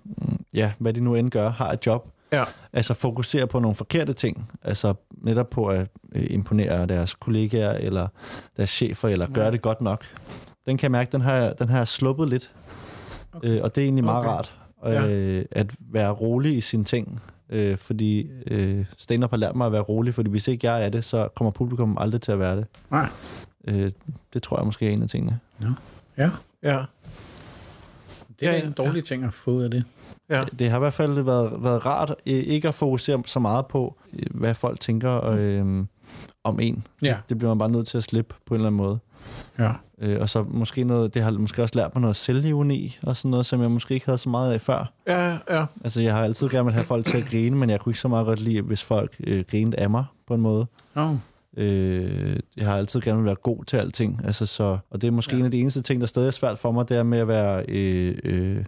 [0.54, 2.44] ja, hvad de nu end gør, har et job, Ja.
[2.72, 4.50] altså fokusere på nogle forkerte ting.
[4.62, 8.08] Altså netop på at øh, imponere deres kollegaer, eller
[8.56, 10.04] deres chefer, eller gøre det godt nok.
[10.66, 12.50] Den kan jeg mærke, den har, den har sluppet lidt.
[13.32, 13.48] Okay.
[13.48, 14.28] Øh, og det er egentlig meget Okay.
[14.30, 17.20] rart, øh, at være rolig i sine ting.
[17.50, 20.88] Øh, fordi øh, stand-up har lært mig at være rolig, fordi hvis ikke jeg er
[20.88, 22.66] det, så kommer publikum aldrig til at være det.
[22.90, 23.08] Nej.
[23.68, 23.90] Øh,
[24.34, 25.40] det tror jeg måske er en af tingene.
[25.60, 25.66] Ja,
[26.16, 26.30] Ja.
[26.62, 26.70] det
[28.48, 29.84] er Ja, ja, en dårlig ting at få ud af det.
[30.30, 30.44] Ja.
[30.58, 33.96] Det har i hvert fald været, været rart øh, ikke at fokusere så meget på,
[34.12, 35.84] øh, hvad folk tænker øh,
[36.44, 36.86] om en.
[37.02, 37.16] Ja.
[37.28, 38.98] Det bliver man bare nødt til at slippe på en eller anden måde.
[39.58, 39.72] Ja.
[39.98, 43.30] Øh, og så måske noget, det har måske også lært mig noget selvironi, og sådan
[43.30, 44.92] noget, som jeg måske ikke havde så meget af før.
[45.06, 45.64] Ja, ja.
[45.84, 48.00] Altså, jeg har altid gerne vil have folk til at grine, men jeg kunne ikke
[48.00, 50.66] så meget godt lide, hvis folk øh, grinede af mig på en måde.
[50.94, 51.14] Oh.
[51.56, 54.20] Øh, jeg har altid gerne vil være god til alting.
[54.24, 55.38] Altså, så, og det er måske Ja.
[55.38, 57.28] en af de eneste ting, der stadig er svært for mig, det er med at
[57.28, 57.64] være...
[57.68, 58.64] Øh, øh,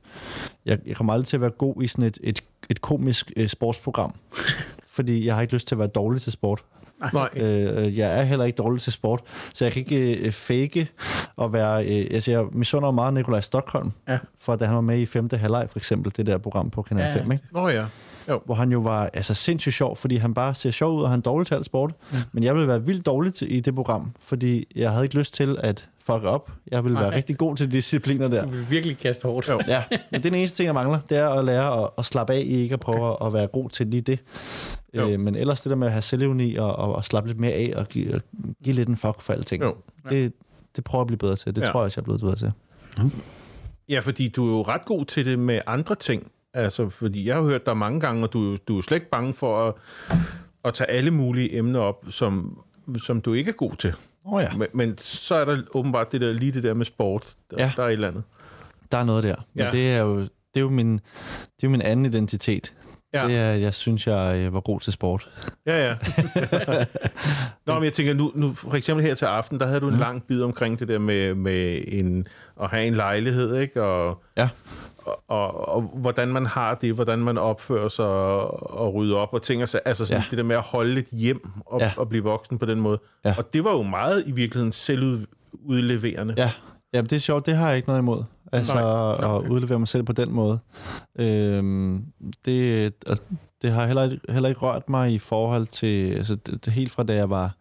[0.66, 3.48] jeg, jeg kommer aldrig til at være god i sådan et, et, et komisk øh,
[3.48, 4.14] sportsprogram.
[4.96, 6.64] fordi jeg har ikke lyst til at være dårlig til sport.
[7.12, 7.28] Nej.
[7.36, 9.20] Øh, jeg er heller ikke dårlig til sport,
[9.55, 10.88] så jeg kan ikke øh, fake
[11.36, 11.84] og være...
[11.86, 14.18] Øh, altså, jeg misunder jo meget Nikolaj Stockholm, Ja.
[14.40, 15.28] for da han var med i 5.
[15.32, 17.44] halvleg, for eksempel, det der program på Kanal Ja, 5, ikke?
[17.52, 17.84] Nå ja.
[18.46, 21.18] hvor han jo var altså, sindssygt sjov, fordi han bare ser sjov ud, og han
[21.18, 21.92] er dårlig til alt sport.
[22.12, 22.18] Ja.
[22.32, 25.34] Men jeg ville være vildt dårlig til, i det program, fordi jeg havde ikke lyst
[25.34, 26.50] til at fuck op.
[26.70, 27.02] Jeg ville Nej.
[27.02, 28.44] være rigtig god til discipliner der.
[28.44, 29.48] Du vil virkelig kaste hårdt.
[29.48, 29.61] Jo.
[29.68, 32.05] Ja, men det er den eneste ting, jeg mangler, det er at lære at, at
[32.05, 33.26] slappe af i ikke at prøve okay.
[33.26, 34.18] at være god til lige det.
[34.94, 35.09] Jo.
[35.09, 37.52] Øh, men ellers det der med at have selvevni og, og, og slappe lidt mere
[37.52, 38.20] af og give, og
[38.64, 39.76] give lidt en fuck for alting, Jo.
[40.09, 40.32] det,
[40.76, 41.57] det prøver jeg at blive bedre til.
[41.57, 41.66] Det Ja.
[41.66, 41.72] ja.
[41.72, 42.52] tror jeg også, jeg er blevet bedre til.
[43.88, 46.30] Ja, fordi du er jo ret god til det med andre ting.
[46.55, 49.11] Altså, fordi jeg har hørt dig mange gange, og du, er du er slet ikke
[49.11, 49.74] bange for at,
[50.64, 52.59] at tage alle mulige emner op, som,
[53.05, 53.94] som du ikke er god til.
[54.24, 57.32] Oh, ja, Men, men så er der åbenbart det der, lige det der med sport.
[57.50, 57.72] Der, Ja.
[57.76, 58.22] der er et eller andet.
[58.92, 59.36] der er noget der.
[59.54, 59.70] Men Ja.
[59.70, 61.02] det er jo det er jo min, det
[61.62, 62.74] er jo min anden identitet.
[63.14, 63.26] Ja.
[63.26, 65.28] Det er, jeg synes, jeg var god til sport.
[65.66, 65.96] Ja, ja.
[67.66, 69.92] Nå, men jeg tænker, nu, nu for eksempel her til aften, der havde du en
[69.94, 70.00] Mhm.
[70.00, 72.26] lang bid omkring det der med, med en,
[72.62, 73.82] at have en lejlighed, ikke?
[73.82, 74.48] Og, Ja.
[75.28, 79.42] Og, og, hvordan man har det, hvordan man opfører sig og, og rydder op og
[79.42, 79.82] ting og sager.
[79.84, 80.26] Altså sådan Ja.
[80.30, 81.92] det der med at holde et hjem og, ja.
[81.96, 82.98] Og blive voksen på den måde.
[83.24, 83.34] Ja.
[83.38, 86.34] Og det var jo meget i virkeligheden selvudleverende.
[86.36, 86.50] Ja,
[86.94, 87.46] ja det er sjovt.
[87.46, 88.24] Det har jeg ikke noget imod.
[88.55, 88.74] Altså
[89.20, 89.36] Nej.
[89.36, 90.59] At udlevere mig selv på den måde.
[91.18, 92.05] Øhm,
[92.44, 92.92] det,
[93.62, 96.12] det har heller, ikke- heller ikke rørt mig i forhold til...
[96.14, 97.57] Altså, det, det, helt fra da jeg var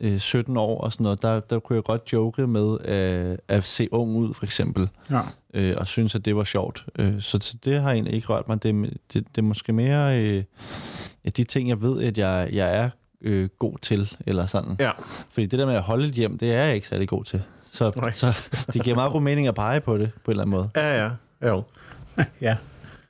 [0.00, 3.64] øh, 17 år og sådan noget, der, der kunne jeg godt joke med øh, at
[3.64, 4.88] se ung ud, for eksempel.
[5.10, 5.20] Ja.
[5.54, 6.84] øh, og synes, at det var sjovt.
[6.98, 8.62] Øh, så, så det har egentlig ikke rørt mig.
[8.62, 8.74] Det,
[9.12, 10.44] det, det er måske mere øh,
[11.36, 12.90] de ting, jeg ved, at jeg, jeg er
[13.22, 14.76] øh, god til, eller sådan.
[14.80, 14.90] Ja.
[15.30, 17.42] Fordi det der med at holde et hjem, det er jeg ikke særlig god til.
[17.72, 18.12] Så, Nej.
[18.12, 20.70] så det giver meget god mening at pege på det, på en eller anden måde.
[20.76, 21.10] Ja, ja.
[21.48, 21.62] Jo.
[22.40, 22.56] ja.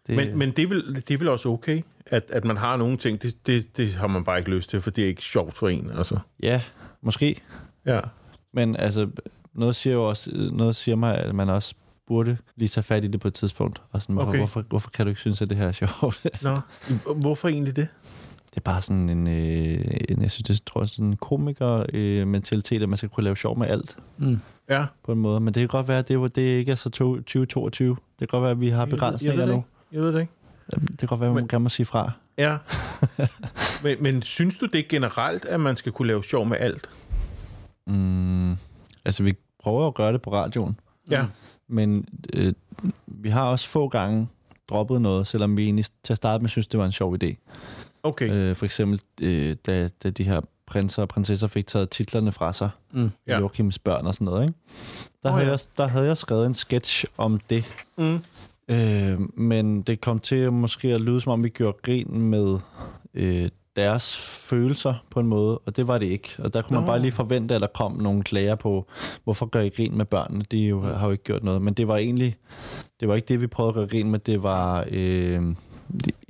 [0.06, 2.76] Det, Men, men det, er vel, det er vel også okay, at, at man har
[2.76, 5.22] nogle ting, det, det, det har man bare ikke lyst til, for det er ikke
[5.22, 5.90] sjovt for en.
[5.96, 6.18] Altså.
[6.42, 6.62] Ja,
[7.02, 7.40] måske.
[7.86, 8.00] Ja.
[8.52, 9.08] Men altså,
[9.54, 11.74] noget siger jo også, noget siger mig, at man også
[12.06, 13.82] burde lige tage fat i det på et tidspunkt.
[13.92, 14.38] Og sådan, hvorfor, Okay.
[14.38, 16.26] hvorfor, hvorfor kan du ikke synes, at det her er sjovt?
[16.42, 16.60] Nå.
[17.22, 17.88] Hvorfor egentlig det?
[18.50, 22.82] Det er bare sådan en, øh, en jeg synes, det tror jeg, sådan en komiker-mentalitet,
[22.82, 24.40] at man skal kunne lave sjov med alt Mm.
[24.70, 24.86] Ja.
[25.04, 25.40] på en måde.
[25.40, 27.88] Men det kan godt være, at det, det ikke er så to- 2022.
[27.90, 29.52] Det kan godt være, at vi har Jeg ved- jeg ved begrænsninger nu.
[29.52, 29.66] ikke.
[29.92, 30.32] Jeg ved det ikke.
[30.90, 32.10] Det kan godt være, at man Men- gerne må sige fra.
[32.38, 32.56] Ja.
[33.84, 36.88] men, men synes du det generelt, at man skal kunne lave sjov med alt?
[37.86, 38.52] Mm,
[39.04, 40.80] altså, vi prøver at gøre det på radioen,
[41.10, 41.26] Ja.
[41.68, 42.52] men øh,
[43.06, 44.28] vi har også få gange
[44.68, 47.34] droppet noget, selvom vi egentlig til at starte med synes, det var en sjov idé.
[48.08, 48.30] Okay.
[48.30, 52.52] Øh, for eksempel, øh, da, da de her prinser og prinsesser fik taget titlerne fra
[52.52, 53.10] sig, Mm.
[53.26, 53.38] Ja.
[53.38, 54.54] Joachims børn og sådan noget, ikke?
[55.22, 55.50] Der, oh, havde ja.
[55.50, 57.64] jeg, der havde jeg skrevet en sketch om det,
[57.98, 58.20] Mm.
[58.68, 62.58] øh, men det kom til måske at lyde, som om vi gjorde grin med
[63.14, 64.16] øh, deres
[64.48, 66.28] følelser på en måde, og det var det ikke.
[66.38, 66.86] Og der kunne man Nå.
[66.86, 68.86] bare lige forvente, at der kom nogle klager på,
[69.24, 70.44] hvorfor gør I grin med børnene?
[70.50, 71.62] De jo, har jo ikke gjort noget.
[71.62, 72.36] Men det var egentlig,
[73.00, 74.18] det var ikke det, vi prøvede at gøre grin med.
[74.18, 75.54] Det var, øh,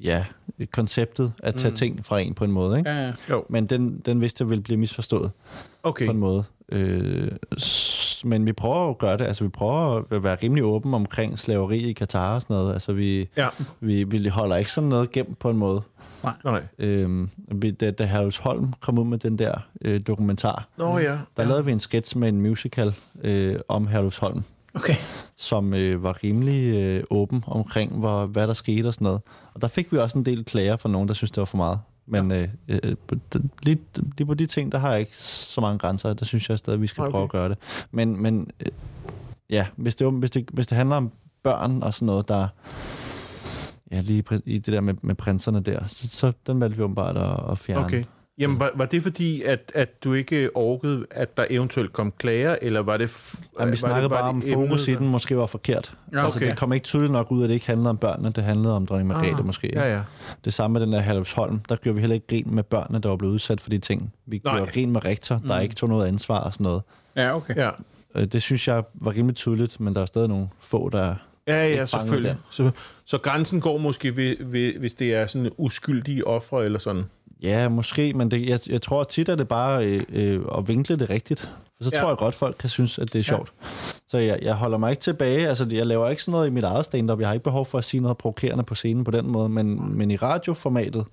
[0.03, 0.25] ja,
[0.73, 1.77] konceptet at tage Mm.
[1.77, 2.91] ting fra en på en måde, ikke?
[2.91, 3.13] Ja, ja.
[3.31, 3.45] Jo.
[3.49, 5.31] Men den, den vidste jeg ville blive misforstået
[5.83, 6.07] Okay.
[6.07, 6.45] på en måde.
[6.73, 7.31] Øh,
[8.25, 9.25] men vi prøver at gøre det.
[9.25, 12.73] Altså, vi prøver at være rimelig åben omkring slaveri i Katar og sådan noget.
[12.73, 13.49] Altså, vi, Ja.
[13.81, 15.83] vi, vi holder ikke sådan noget gemt på en måde.
[16.45, 16.63] Nej.
[16.79, 21.05] Øh, vi, da, da Holm kom ud med den der øh, dokumentar, Nå ja.
[21.13, 21.45] der ja.
[21.45, 22.95] lavede vi en sketch med en musical
[23.25, 23.87] øh, om
[24.21, 24.43] Holm,
[24.75, 24.95] Okay.
[25.39, 29.21] Som øh, var rimelig øh, åben omkring, hvor, hvad der skete og sådan noget.
[29.55, 31.57] Og der fik vi også en del klager fra nogen, der synes det var for
[31.57, 31.79] meget.
[32.07, 32.97] Men øh, øh,
[33.33, 33.79] de, lige,
[34.19, 36.13] lige på de ting, der har jeg ikke så mange grænser.
[36.13, 37.11] Der synes jeg stadig, at vi skal Okay.
[37.11, 37.59] prøve at gøre det.
[37.91, 38.73] Men, men øh,
[39.51, 41.13] ja, hvis det, hvis, det, hvis det handler om
[41.43, 42.49] børn og sådan noget, der...
[43.91, 47.17] Ja, lige i det der med, med prinserne der, så, så den valgte vi åbenbart
[47.17, 47.85] at, at fjerne.
[47.85, 48.05] Okay.
[48.39, 52.57] Jamen, var, var det fordi, at, at du ikke orkede, at der eventuelt kom klager,
[52.63, 53.07] eller var det...
[53.07, 55.95] F- Jamen, vi var snakkede det, bare om det fokus i den måske var forkert.
[56.13, 56.51] Ja, Altså, okay.
[56.51, 58.87] det kom ikke tydeligt nok ud, at det ikke handlede om børnene, det handlede om
[58.87, 59.71] dronning Margrethe Ah, måske.
[59.75, 60.03] Ja, ja.
[60.45, 63.09] Det samme med den der Herlufsholm, der gjorde vi heller ikke grin med børnene, der
[63.09, 64.13] var blevet udsat for de ting.
[64.27, 64.57] Vi Nej.
[64.57, 65.63] gjorde grin med rektor, der Mm.
[65.63, 66.83] ikke tog noget ansvar og sådan noget.
[67.17, 67.57] Ja, okay.
[67.57, 67.71] Ja,
[68.15, 71.15] Øh, Det synes jeg var rimelig tydeligt, men der er stadig nogle få, der...
[71.47, 72.37] ja, ja selvfølgelig.
[72.51, 72.71] Så,
[73.05, 77.05] så grænsen går måske, ved, ved, hvis det er sådan uskyldige ofre eller sådan.
[77.43, 80.97] Ja, måske, men det, jeg, jeg tror tit, at det bare øh, øh, at vinkle
[80.97, 81.41] det rigtigt.
[81.77, 81.97] For så Ja.
[81.97, 82.03] ja.
[82.03, 83.53] tror jeg godt, folk kan synes, at det er sjovt.
[84.09, 85.49] Så jeg, jeg holder mig ikke tilbage.
[85.49, 87.21] Altså, jeg laver ikke sådan noget i mit eget stand-up.
[87.21, 89.97] Jeg har ikke behov for at sige noget provokerende på scenen på den måde, men,
[89.99, 91.05] men i radioformatet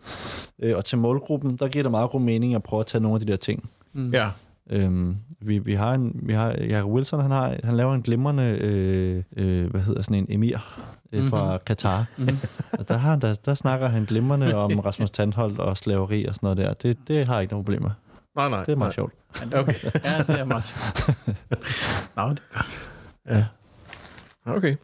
[0.60, 3.16] øh, og til målgruppen, der giver det meget god mening at prøve at tage nogle
[3.16, 3.70] af de der ting.
[3.94, 4.14] Mm.
[4.14, 4.30] Ja.
[4.70, 8.44] Øhm, vi, vi har en, vi har Jacob Wilson, han, har, han laver en glimrende,
[8.62, 10.58] øh, øh, hvad hedder sådan en emir
[11.12, 11.60] øh, fra Mhm.
[11.66, 12.06] Katar.
[12.18, 12.38] Mhm.
[12.72, 16.46] Og der, har, der, der snakker han glimrende om Rasmus Tandholt og slaveri og sådan
[16.48, 16.74] noget der.
[16.74, 17.90] Det, det har jeg ikke nogen problemer.
[18.36, 18.64] Nej, nej.
[18.64, 18.94] Det er meget nej.
[18.96, 19.14] sjovt.
[19.56, 19.74] Okay.
[20.04, 21.28] Ja, det er meget sjovt.
[22.18, 22.88] Nå, det er godt.
[23.30, 23.46] Ja.
[24.46, 24.76] Okay.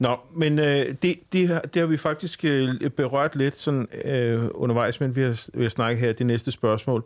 [0.00, 4.44] Nå, men øh, det, det, har- det har vi faktisk øh, berørt lidt sådan, øh,
[4.54, 7.04] undervejs, men vi har, vi har snakket her det næste spørgsmål.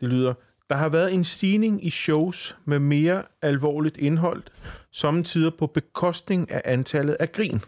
[0.00, 0.34] Det lyder,
[0.70, 4.42] der har været en stigning i shows med mere alvorligt indhold,
[4.92, 7.60] samtidig på bekostning af antallet af grin.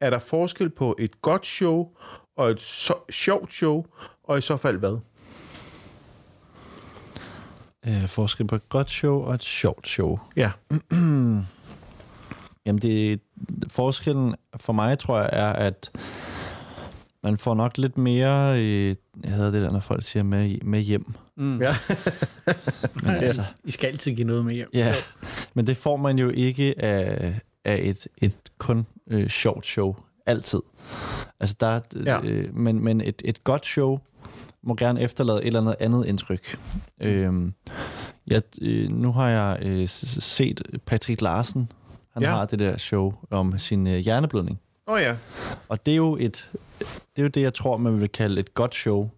[0.00, 1.88] Er der forskel på et godt show
[2.36, 3.84] og et så, sjovt show,
[4.24, 4.98] og i så fald hvad?
[7.86, 10.18] Øh, forskel på et godt show og et sjovt show.
[10.36, 10.50] Ja.
[12.66, 13.20] Jamen, det,
[13.68, 15.90] forskellen for mig, tror jeg, er, at
[17.22, 20.80] man får nok lidt mere, øh, jeg havde det der, når folk siger, med, med
[20.80, 21.14] hjem.
[21.36, 21.62] Mm.
[21.62, 21.76] Ja.
[23.02, 24.68] Men altså, I skal altid give noget med hjem.
[24.74, 24.94] Ja,
[25.54, 29.96] men det får man jo ikke af, af et, et kun øh, sjovt show.
[30.26, 30.60] Altid.
[31.40, 32.20] Altså der, Ja.
[32.22, 33.98] øh, men, men et, et godt show
[34.62, 36.58] må gerne efterlade et eller andet andet indtryk.
[37.00, 37.54] Øhm,
[38.26, 41.72] jeg, øh, nu har jeg øh, set Patrick Larsen.
[42.12, 42.30] Han ja.
[42.30, 44.60] har det der show om sin øh, hjerneblødning.
[44.86, 45.16] Åh oh, ja.
[45.68, 48.54] Og det er jo et, det er jo det, jeg tror, man vil kalde et
[48.54, 49.10] godt show.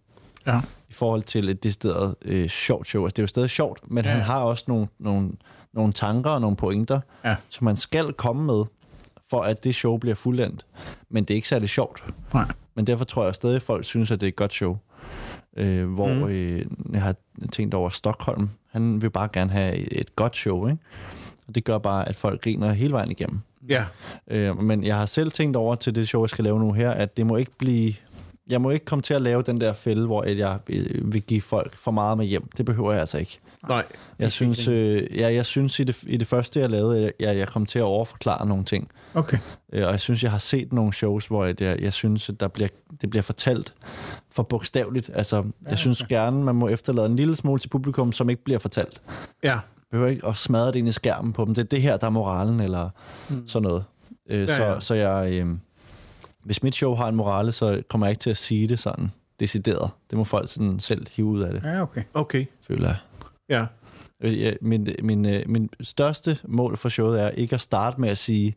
[0.47, 0.61] Ja.
[0.97, 3.05] Forhold til et decideret øh, sjovt show.
[3.05, 4.11] Altså, det er jo stadig sjovt, men Ja.
[4.11, 5.31] han har også nogle, nogle,
[5.73, 7.37] nogle tanker og nogle pointer, Ja.
[7.49, 8.65] som man skal komme med,
[9.31, 10.67] for at det show bliver fuldendt.
[11.09, 12.05] Men det er ikke særlig sjovt.
[12.35, 12.45] Nej.
[12.75, 14.77] Men derfor tror jeg stadig, at folk synes, at det er et godt show.
[15.57, 16.25] Øh, hvor mm.
[16.29, 17.15] øh, jeg har
[17.53, 18.51] tænkt over Stockholm.
[18.71, 20.79] Han vil bare gerne have et, et godt show, ikke?
[21.49, 23.41] Og det gør bare, at folk griner hele vejen igennem.
[23.69, 23.85] Ja.
[24.29, 26.91] Øh, men jeg har selv tænkt over til det show, jeg skal lave nu her,
[26.91, 27.95] at det må ikke blive...
[28.49, 31.23] Jeg må ikke komme til at lave den der fælde, hvor at jeg øh, vil
[31.23, 32.49] give folk for meget med hjem.
[32.57, 33.39] Det behøver jeg altså ikke.
[33.69, 33.85] Nej.
[34.19, 37.37] Jeg synes, øh, ja, jeg synes i, det, i det første, jeg lavede, jeg, jeg,
[37.37, 38.91] jeg kom til at overforklare nogle ting.
[39.15, 39.39] Okay.
[39.73, 42.41] Øh, og jeg synes, jeg har set nogle shows, hvor jeg, jeg, jeg synes, at
[42.41, 42.69] der bliver,
[43.01, 43.75] det bliver fortalt
[44.31, 45.11] for bogstaveligt.
[45.15, 46.17] Altså, Ja, jeg synes okay.
[46.17, 49.03] gerne, man må efterlade en lille smule til publikum, som ikke bliver fortalt.
[49.45, 49.59] Ja.
[49.91, 51.55] behøver ikke at smadre det ind i skærmen på dem.
[51.55, 52.91] Det er det her, der er moralen, eller
[53.31, 53.49] mm.
[53.49, 53.85] sådan noget.
[54.31, 54.81] Øh, Ja, så, ja.
[54.81, 55.33] så jeg...
[55.33, 55.47] Øh,
[56.47, 59.11] hvis mit show har en morale, så kommer jeg ikke til at sige det sådan
[59.41, 59.91] decideret.
[60.11, 62.03] Det må folk sådan selv hive ud af det, Ja, okay.
[62.15, 62.45] Okay.
[62.67, 62.97] føler jeg.
[63.49, 63.67] Ja.
[64.61, 68.55] Min, min, øh, min største mål for showet er ikke at starte med at sige,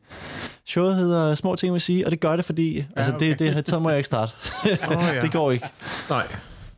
[0.65, 2.75] showet hedder Små ting, vi sige, og det gør det, fordi...
[2.77, 3.29] Ja, altså, okay.
[3.39, 4.31] det, det, så må jeg ikke starte.
[4.91, 5.21] Åh, ja.
[5.21, 5.65] det går ikke.
[6.09, 6.27] Nej.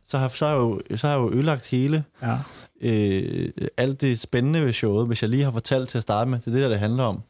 [0.04, 2.38] Så har, så har, jeg, jo, så har jeg jo ødelagt hele Ja.
[2.80, 6.38] øh, alt det spændende ved showet, hvis jeg lige har fortalt til at starte med.
[6.38, 7.20] Det er det, der det handler om.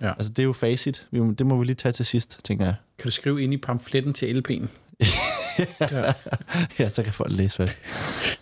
[0.00, 0.08] Ja.
[0.12, 1.06] Altså, det er jo facit.
[1.12, 2.74] Det må vi lige tage til sidst, tænker jeg.
[2.98, 4.68] Kan du skrive ind i pamfletten til LP'en?
[6.78, 7.68] ja, så kan folk læse hvad.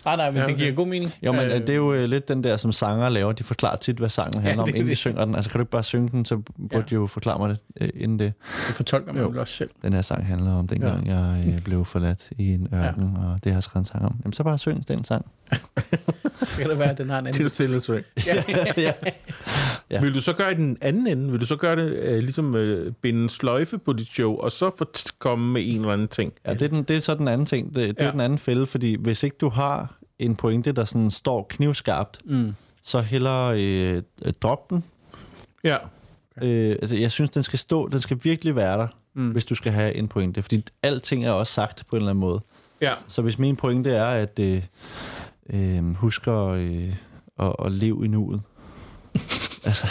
[0.04, 0.52] Nej, nej, men Ja, ja, okay.
[0.54, 1.12] det giver god mening.
[1.22, 3.32] Jo, men øh, det er jo øh, lidt den der, som sanger laver.
[3.32, 4.98] De forklarer tit, hvad sangen handler det om, inden de det.
[4.98, 5.34] synger den.
[5.34, 6.80] Altså, kan du ikke bare synge den, så burde Ja.
[6.80, 8.32] de jo forklare mig det øh, inden det.
[8.68, 9.40] Du fortolker mig Jo.
[9.40, 9.70] også selv.
[9.82, 11.18] Den her sang handler om dengang, ja.
[11.18, 13.28] jeg øh, blev forladt i en ørken, ja.
[13.32, 14.16] og det har jeg skrevet en sang om.
[14.24, 15.26] Jamen, så bare syng den sang.
[16.58, 17.38] Kan det være, at den har en anden.
[17.38, 18.04] Tilstillelse.
[18.26, 18.42] ja.
[18.76, 18.92] Ja.
[19.90, 20.00] Ja.
[20.00, 21.30] Vil du så gøre det den anden ende?
[21.30, 24.52] Vil du så gøre det øh, ligesom øh, binde en sløjfe på dit show, og
[24.52, 24.86] så få
[25.18, 26.32] komme med en eller anden ting?
[26.46, 27.74] Ja, det er, den, det er så den anden ting.
[27.74, 28.06] Det, det ja.
[28.06, 32.18] Er den anden fælde, fordi hvis ikke du har en pointe, der sådan står knivskarpt,
[32.24, 32.54] Mm.
[32.82, 34.84] så hellere øh, øh, drop den.
[35.64, 35.76] Ja.
[36.42, 39.22] Øh, altså, jeg synes, den skal stå, den skal virkelig være der, mm.
[39.22, 39.30] Mm.
[39.30, 40.42] hvis du skal have en pointe.
[40.42, 42.40] Fordi alting er også sagt på en eller anden måde.
[42.80, 42.92] Ja.
[43.08, 44.62] Så hvis min pointe er, at øh,
[45.52, 46.94] øh, husk at, øh,
[47.40, 48.42] at, at leve i nuet,
[49.64, 49.86] altså,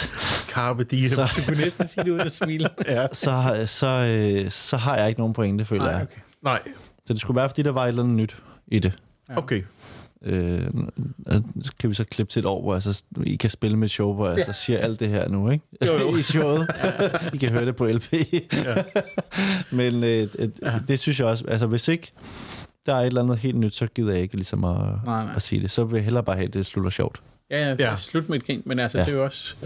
[0.48, 1.08] Carpe diem.
[1.08, 2.68] så, Du kunne næsten sige det uden at smile.
[2.86, 3.06] Ja.
[3.12, 6.02] så, så, øh, så har jeg ikke nogen pointe, føler Nej, jeg.
[6.02, 6.20] okay.
[6.42, 6.60] Nej.
[7.04, 8.36] Så det skulle være, fordi der var et eller andet nyt
[8.66, 8.92] i det.
[9.36, 9.62] Okay.
[10.24, 10.66] Øh,
[11.62, 13.84] så kan vi så klippe til et år, hvor jeg så, I kan spille med
[13.84, 15.64] et show, hvor jeg så siger alt det her nu, ikke?
[15.86, 16.16] Jo, jo.
[16.18, 16.68] I showet.
[17.32, 18.12] I kan høre det på LP.
[18.52, 18.82] Ja.
[19.70, 22.12] Men øh, et, det synes jeg også, altså hvis ikke
[22.86, 25.32] der er et eller andet helt nyt, så gider jeg ikke ligesom at, Nej, nej.
[25.36, 25.70] at sige det.
[25.70, 27.22] Så vil jeg hellere bare have, at det slutter sjovt.
[27.50, 27.96] Ja, ja, Ja.
[27.96, 29.04] slut med et grin, men altså, Ja.
[29.04, 29.56] det er jo også...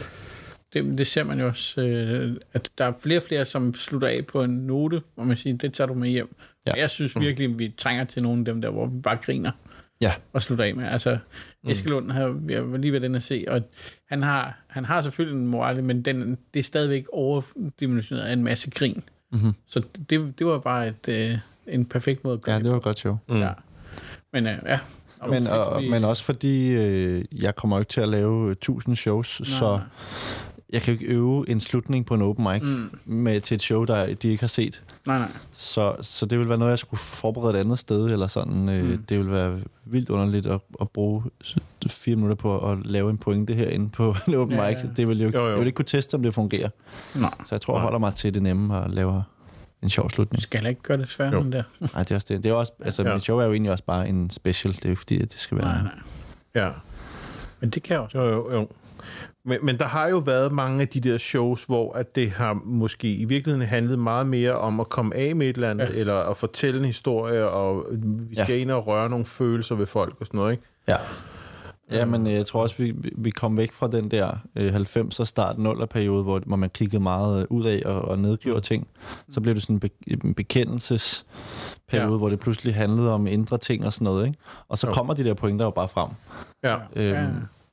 [0.73, 4.09] Det, det ser man jo også, øh, at der er flere og flere, som slutter
[4.09, 6.37] af på en note, hvor man siger, det tager du med hjem.
[6.67, 6.73] Ja.
[6.77, 9.51] Jeg synes virkelig, at vi trænger til nogle af dem der, hvor vi bare griner
[10.01, 10.13] Ja.
[10.33, 10.85] og slutter af med.
[10.85, 11.19] Altså,
[11.65, 11.71] mm.
[11.71, 13.63] Eskelund har jeg var lige ved den at se, og
[14.09, 18.45] han har, han har selvfølgelig en moral, men den, det er stadigvæk overdimensioneret af en
[18.45, 19.03] masse grin.
[19.33, 19.53] Mm-hmm.
[19.67, 21.39] Så det, det var bare et, øh,
[21.69, 23.19] en perfekt måde at gøre Ja, det var et godt show.
[23.29, 23.37] Mm.
[23.39, 23.51] Ja.
[24.33, 24.79] Men øh, ja.
[25.21, 28.47] Og Men, og, vi- men også fordi, øh, jeg kommer jo ikke til at lave
[28.47, 29.81] øh, 1000 shows, Nej, så
[30.71, 32.91] jeg kan jo ikke øve en slutning på en open mic Mm.
[33.05, 34.83] med, til et show, der de ikke har set.
[35.07, 35.29] Nej, nej.
[35.53, 38.69] Så, så det vil være noget, jeg skulle forberede et andet sted, eller sådan.
[38.69, 39.03] Øh, Mm.
[39.09, 41.23] Det vil være vildt underligt at, at bruge
[41.91, 44.79] fire minutter på at lave en pointe herinde på en open Ja, mic.
[44.83, 44.89] ja.
[44.97, 45.49] Det vil jo, Jo, jo.
[45.51, 46.69] Jeg vil ikke kunne teste, om det fungerer.
[47.15, 47.35] Nej.
[47.45, 49.23] Så jeg tror, jeg holder mig til det nemme og laver
[49.87, 50.43] en sjov Du slutning.
[50.43, 51.63] skal heller ikke gøre det sværere end der.
[51.95, 52.43] Nej, det er også det.
[52.43, 53.15] Det er også, altså, Ja.
[53.15, 54.73] mit show er jo egentlig også bare en special.
[54.75, 55.67] Det er jo fordi, at det skal være...
[55.67, 55.93] Nej, nej.
[56.65, 56.71] Ja.
[57.61, 58.19] Men det kan også.
[58.19, 58.69] Jo, jo, jo.
[59.45, 62.53] Men, men der har jo været mange af de der shows, hvor at det har
[62.65, 66.01] måske i virkeligheden handlet meget mere om at komme af med et eller andet, ja.
[66.01, 67.85] Eller at fortælle en historie, og
[68.29, 68.61] vi skal ja.
[68.61, 70.65] ind og røre nogle følelser ved folk og sådan noget, ikke?
[70.89, 70.97] Ja.
[71.91, 75.25] Ja, men øh, jeg tror også, vi, vi kom væk fra den der øh, 90'er
[75.25, 78.87] start 0'er periode, hvor, hvor man kiggede meget øh, ud af og, og nedgjorde ting.
[79.29, 82.17] Så blev det sådan en, be, en bekendelsesperiode, Ja.
[82.17, 84.27] hvor det pludselig handlede om indre ting og sådan noget.
[84.27, 84.39] Ikke?
[84.69, 84.93] Og så Jo.
[84.93, 86.11] kommer de der pointer jo bare frem.
[86.65, 86.75] Ja.
[86.97, 87.29] Øhm, Ja.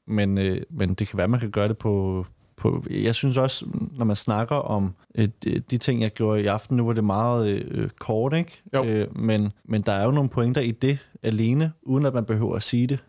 [0.08, 2.26] men, øh, men det kan være, man kan gøre det på...
[2.58, 3.66] på jeg synes også,
[3.98, 7.04] når man snakker om øh, de, de ting, jeg gjorde i aften, nu var det
[7.04, 8.62] meget øh, kort, ikke?
[8.74, 8.84] Jo.
[8.86, 12.56] Øh, men, men der er jo nogle pointer i det alene, uden at man behøver
[12.56, 13.00] at sige det,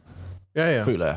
[0.56, 0.76] Ja, ja.
[0.76, 0.84] ja.
[0.84, 1.16] føler jeg.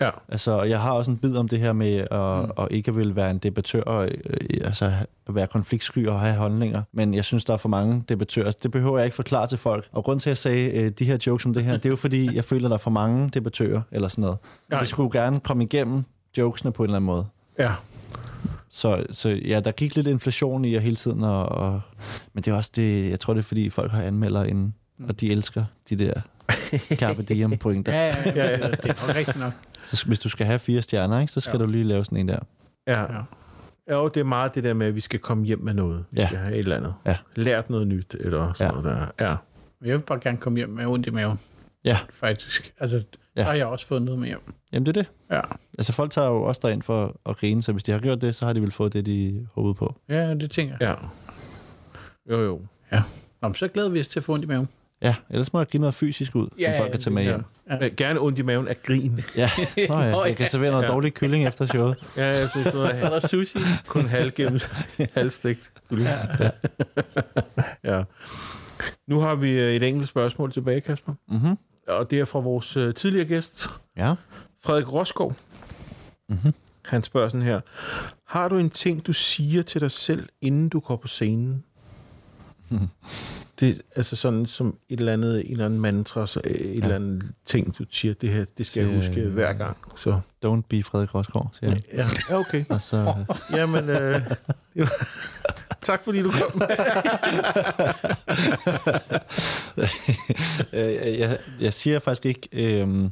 [0.00, 0.10] ja.
[0.28, 2.62] Altså, jeg har også en bid om det her med at, mm.
[2.62, 4.92] at ikke vil være en debattør, og, øh, altså
[5.26, 6.82] at være konfliktsky og have holdninger.
[6.92, 8.46] Men jeg synes, der er for mange debattører.
[8.46, 9.88] Altså, det behøver jeg ikke forklare til folk.
[9.92, 11.90] Og grund til, at jeg sagde øh, de her jokes om det her, det er
[11.90, 14.38] jo fordi, jeg føler, der er for mange debattører, eller sådan noget.
[14.70, 14.80] Nej.
[14.80, 16.04] Det skulle gerne komme igennem
[16.38, 17.26] jokesene på en eller anden måde.
[17.58, 17.72] Ja.
[18.70, 21.80] Så, så ja, der gik lidt inflation i jer hele tiden, og, og,
[22.32, 24.74] men det er også det, jeg tror, det er fordi, folk har anmelder inden,
[25.08, 26.12] og de elsker de der
[27.00, 27.92] carpe diem pointer.
[27.92, 28.70] Ja, ja, ja, ja.
[28.70, 29.52] Det er nok rigtigt nok.
[29.82, 31.64] Så hvis du skal have fire stjerner, ikke, så skal Ja.
[31.64, 32.38] du lige lave sådan en der.
[32.86, 33.00] Ja.
[33.00, 33.20] Ja.
[33.90, 36.04] Jo, det er meget det der med, at vi skal komme hjem med noget.
[36.10, 36.26] Vi Ja.
[36.26, 36.94] skal have et eller andet.
[37.06, 37.16] Ja.
[37.36, 38.80] Lært noget nyt, eller sådan Ja.
[38.82, 39.26] noget der.
[39.28, 39.36] Ja.
[39.84, 41.38] Jeg vil bare gerne komme hjem med ondt i maven,
[41.84, 42.72] Ja, faktisk.
[42.80, 43.02] Altså, Ja.
[43.36, 43.40] ja.
[43.40, 44.40] der har jeg også fået noget med hjem.
[44.72, 45.10] jamen det er det.
[45.30, 45.40] Ja,
[45.78, 48.34] Altså folk tager jo også derind for at grine, så hvis de har gjort det,
[48.34, 49.94] så har de vel fået det, de håbede på.
[50.08, 50.96] ja det tænker jeg.
[52.28, 52.34] Ja.
[52.34, 52.60] Jo, jo.
[53.42, 54.68] Nå, men så glæder vi os til at få ondt i maven.
[55.04, 57.28] Ja, ellers må jeg give noget fysisk ud, Ja, som folk kan tage med Ja.
[57.30, 57.42] hjem.
[57.70, 57.78] Ja.
[57.80, 59.20] Men Gerne ondt i maven af grin.
[59.36, 59.50] Ja,
[59.88, 60.20] Nå, ja.
[60.22, 60.48] Jeg kan ja.
[60.50, 60.88] servere noget Ja.
[60.88, 61.96] dårlig kylling efter showet.
[62.16, 63.58] Ja, jeg synes, noget Så er er der sushi.
[63.86, 64.60] kun halvgennem,
[65.14, 65.70] halvstegt.
[65.90, 66.18] Ja.
[67.96, 68.02] ja.
[69.06, 71.12] Nu har vi øh, et enkelt spørgsmål tilbage, Kasper.
[71.28, 71.58] Mm-hmm.
[71.88, 74.14] Og det er fra vores øh, tidligere gæst, Ja.
[74.64, 75.34] Frederik Roskov.
[76.28, 76.52] Mm-hmm.
[76.84, 77.60] Han spørger sådan her.
[78.28, 81.64] Har du en ting, du siger til dig selv, inden du går på scenen?
[83.60, 86.82] Det altså sådan som et eller andet, en eller anden mantra, så et ja.
[86.82, 89.76] eller andet ting, du siger, det her, det skal jeg huske hver gang.
[89.96, 91.82] Så, Don't be Frederik Rosgaard, siger han.
[91.92, 92.64] ja, ja okay.
[92.68, 93.14] Og så,
[93.56, 94.20] Jamen, øh,
[94.74, 95.06] var-
[95.82, 96.62] tak fordi du kom.
[100.72, 103.10] øh, jeg, jeg siger faktisk ikke øh,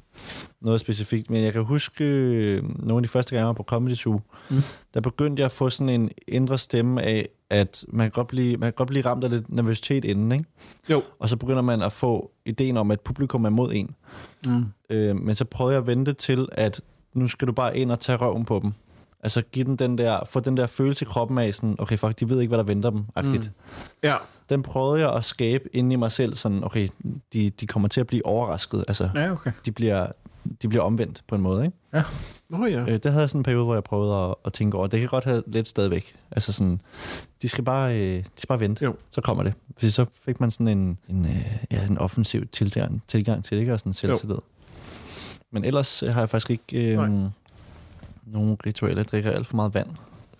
[0.60, 4.20] noget specifikt, men jeg kan huske øh, nogle af de første gange, på Comedy Zoo,
[4.50, 4.56] mm.
[4.94, 8.56] der begyndte jeg at få sådan en indre stemme af, at man kan godt blive,
[8.56, 10.44] man kan godt blive ramt af lidt nervøsitet inden, ikke?
[10.90, 11.02] Jo.
[11.18, 13.94] Og så begynder man at få ideen om, at publikum er mod en.
[14.46, 14.64] Mm.
[14.90, 16.80] Øh, men så prøvede jeg at vente til, at
[17.14, 18.72] nu skal du bare ind og tage røven på dem.
[19.24, 22.20] Altså give den den der, få den der følelse i kroppen af, sådan, okay, fuck,
[22.20, 23.44] de ved ikke, hvad der venter dem, agtigt.
[23.44, 23.78] Mm.
[24.02, 24.14] Ja,
[24.48, 26.88] Den prøvede jeg at skabe inde i mig selv, sådan, okay,
[27.32, 28.84] de, de kommer til at blive overrasket.
[28.88, 29.52] Altså, Ja, okay.
[29.66, 30.06] de bliver,
[30.62, 31.76] de bliver omvendt på en måde, ikke?
[32.50, 32.80] Nå ja.
[32.80, 34.86] Øh, det havde jeg sådan en periode, hvor jeg prøvede at, at tænke over.
[34.86, 36.14] Det kan godt have lidt stadigvæk.
[36.30, 36.80] Altså sådan,
[37.42, 38.94] de skal bare, øh, de skal bare vente, Jo.
[39.10, 39.54] så kommer det.
[39.76, 43.60] Fordi så fik man sådan en, en, øh, ja, en offensiv tilgang, tilgang til det,
[43.60, 43.72] ikke?
[43.72, 44.36] Og sådan en selvtillid.
[45.52, 47.04] Men ellers øh, har jeg faktisk ikke Nej.
[47.08, 47.20] øh,
[48.26, 48.96] nogen ritualer.
[48.96, 49.88] Jeg drikker alt for meget vand.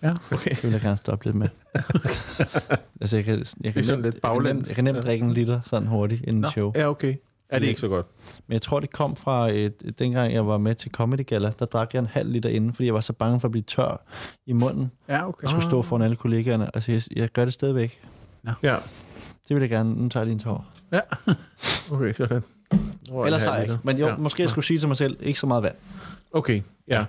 [0.03, 0.49] Ja, Okay.
[0.51, 1.49] Det vil jeg gerne stoppe lidt med.
[3.01, 4.53] altså, jeg kan, jeg kan, er sådan nemt, lidt jeg kan baglæns.
[4.55, 5.01] nemt, jeg kan nemt Ja.
[5.01, 6.49] drikke en liter sådan hurtigt inden Nå.
[6.49, 6.71] show.
[6.75, 7.15] Ja, okay.
[7.49, 8.05] Er det ikke så godt?
[8.47, 11.65] Men jeg tror, det kom fra, øh, dengang jeg var med til Comedy Gala, der
[11.65, 14.01] drak jeg en halv liter inden, fordi jeg var så bange for at blive tør
[14.45, 14.91] i munden.
[15.09, 15.41] ja okay.
[15.43, 16.69] Jeg skulle stå foran alle kollegaerne.
[16.73, 18.01] Altså, jeg, jeg gør det stadigvæk.
[18.63, 18.75] Ja.
[19.47, 19.93] Det vil jeg gerne.
[19.95, 20.65] Nu tager jeg lige en tår.
[21.91, 22.43] Okay, sådan.
[23.11, 23.77] Oh, Ellers har jeg ikke.
[23.83, 24.15] Men jo, ja.
[24.17, 25.75] måske jeg skulle sige til mig selv, ikke så meget vand.
[26.31, 27.05] Okay, ja.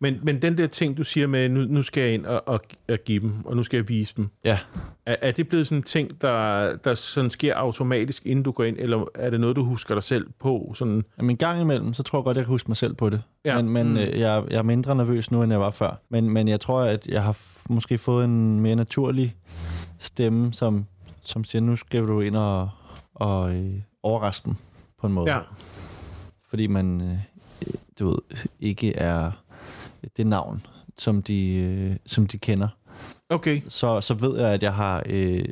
[0.00, 2.60] Men, men den der ting, du siger med, nu, nu skal jeg ind og, og,
[2.88, 4.58] og give dem, og nu skal jeg vise dem, Ja.
[5.06, 8.64] er, er det blevet sådan en ting, der, der sådan sker automatisk, inden du går
[8.64, 10.72] ind, eller er det noget, du husker dig selv på?
[10.76, 13.10] Sådan, Men en gang imellem, så tror jeg godt, jeg kan huske mig selv på
[13.10, 13.22] det.
[13.44, 13.62] Ja.
[13.62, 13.92] Men, men Mm.
[13.92, 13.98] mm.
[13.98, 16.00] jeg, jeg er mindre nervøs nu, end jeg var før.
[16.10, 17.36] Men, men jeg tror, at jeg har
[17.68, 19.34] måske fået en mere naturlig
[19.98, 20.86] stemme, som,
[21.24, 22.68] som siger, nu skal du ind og,
[23.14, 24.54] og øh, overraske dem
[25.02, 25.30] på en måde.
[25.32, 25.40] ja.
[26.48, 27.18] fordi man øh,
[27.98, 28.18] du ved,
[28.60, 29.30] ikke er
[30.16, 30.66] det navn,
[30.98, 32.68] som de, øh, som de kender.
[33.28, 35.44] Okay, Så, så ved jeg, at jeg har, øh,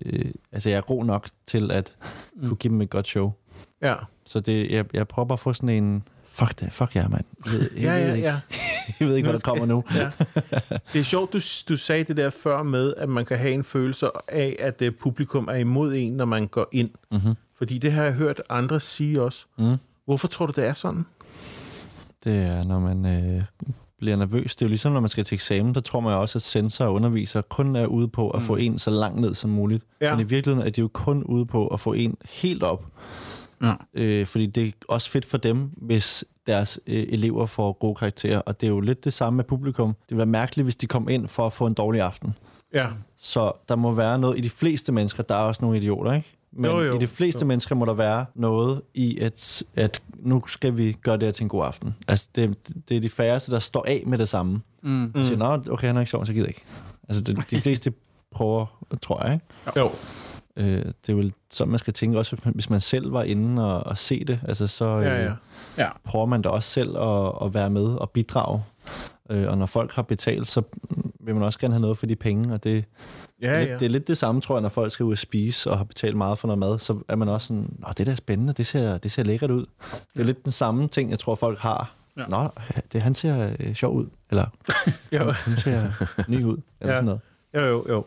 [0.52, 1.94] altså jeg er god nok til at
[2.34, 2.48] Mm.
[2.48, 3.32] kunne give dem et godt show.
[3.82, 3.94] ja.
[4.26, 6.02] Så det, jeg, jeg prøver bare at få sådan en,
[6.40, 7.24] fuck det, fuck jer, mand.
[7.46, 8.40] Jeg jeg Ja, ja, ja.
[9.00, 9.84] jeg ved ikke, hvad der kommer nu.
[9.94, 10.10] ja.
[10.92, 13.64] Det er sjovt, du, du sagde det der før med, at man kan have en
[13.64, 16.90] følelse af, at det publikum er imod en, når man går ind.
[17.10, 17.34] Mm-hmm.
[17.58, 19.44] Fordi det har jeg hørt andre sige også.
[19.58, 19.76] Mm.
[20.04, 21.06] Hvorfor tror du, det er sådan?
[22.24, 23.42] Det er, når man øh,
[23.98, 24.56] bliver nervøs.
[24.56, 26.42] Det er jo ligesom, når man skal til eksamen, der tror man jo også, at
[26.42, 29.84] sensor og underviser kun er ude på at få en så langt ned som muligt.
[30.00, 30.16] Ja.
[30.16, 32.84] Men i virkeligheden er de jo kun ude på at få en helt op.
[33.62, 33.74] Ja.
[33.94, 38.38] Øh, fordi det er også fedt for dem, hvis deres øh, elever får gode karakterer.
[38.38, 39.88] Og det er jo lidt det samme med publikum.
[39.88, 42.34] Det ville være mærkeligt, hvis de kom ind for at få en dårlig aften.
[42.74, 42.86] Ja,
[43.16, 45.22] Så der må være noget i de fleste mennesker.
[45.22, 46.36] Der er også nogle idioter, ikke?
[46.52, 46.96] Men Jo, jo.
[46.96, 47.44] i de fleste Jo.
[47.44, 47.48] jo.
[47.48, 51.42] mennesker må der være noget i, at, at nu skal vi gøre det her til
[51.42, 51.94] en god aften.
[52.08, 52.56] Altså, det,
[52.88, 54.60] det er de færreste, der står af med det samme.
[54.82, 55.12] Mm.
[55.14, 55.24] Mm.
[55.24, 56.64] Siger, Nå, okay, han er ikke sjov, så gider jeg ikke.
[57.08, 57.92] Altså, det, de fleste
[58.30, 59.80] prøver, tror jeg, ikke?
[59.80, 59.90] jo.
[60.56, 63.86] Øh, det er vel sådan, man skal tænke også, hvis man, selv var inde og,
[63.86, 65.32] og se det, altså så øh, Ja, ja.
[65.78, 65.88] Ja.
[66.04, 68.62] prøver man da også selv at, at være med og bidrage.
[69.30, 70.62] Øh, og når folk har betalt, så
[71.20, 72.84] vil man også gerne have noget for de penge, og det,
[73.42, 73.74] Ja, lidt, ja.
[73.78, 75.84] det er lidt det samme, tror jeg, når folk skal ud og spise og har
[75.84, 78.52] betalt meget for noget mad, så er man også sådan, Nå, det der er spændende,
[78.52, 79.60] det ser, det ser lækkert ud.
[79.60, 80.22] Det er Ja.
[80.22, 81.94] lidt den samme ting, jeg tror, folk har.
[82.16, 82.24] Ja.
[82.28, 82.48] Nå,
[82.92, 84.44] det, han ser øh, sjov ud, eller
[85.16, 85.24] Jo.
[85.46, 86.96] hun ser ny ud, eller Ja.
[86.98, 87.20] sådan noget.
[87.54, 88.04] Jo, jo, jo.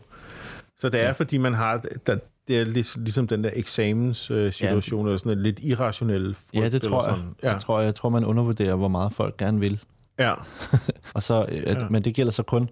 [0.77, 1.83] Så det er, fordi man har...
[2.07, 2.17] Der,
[2.47, 6.63] det er lig- ligesom den der eksamenssituation, situation, eller sådan en lidt irrationel frygt.
[6.63, 7.15] Ja, det tror jeg.
[7.17, 7.35] Sådan.
[7.43, 9.79] Ja, Jeg tror, jeg tror, man undervurderer, hvor meget folk gerne vil.
[10.20, 10.34] Ja.
[11.16, 11.88] Og så, øh, at, Ja.
[11.89, 12.70] Men det gælder så kun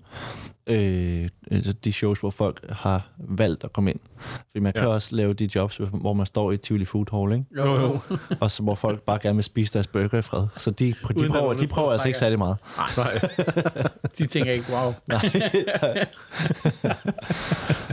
[0.67, 3.99] øh, altså de shows, hvor folk har valgt at komme ind.
[4.19, 4.87] Fordi man kan Ja.
[4.87, 7.45] også lave de jobs, hvor man står i Tivoli Food Hall, ikke?
[7.57, 7.99] Jo, jo.
[8.39, 10.47] og så hvor folk bare gerne vil spise deres burger i fred.
[10.57, 12.57] Så de, de, Uden prøver, de prøver altså ikke særlig meget.
[12.97, 13.19] Nej.
[14.17, 14.93] De tænker ikke, wow.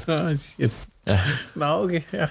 [0.07, 0.89] Nå, shit.
[1.07, 1.21] Ja.
[1.55, 2.27] Nå, okay, ja.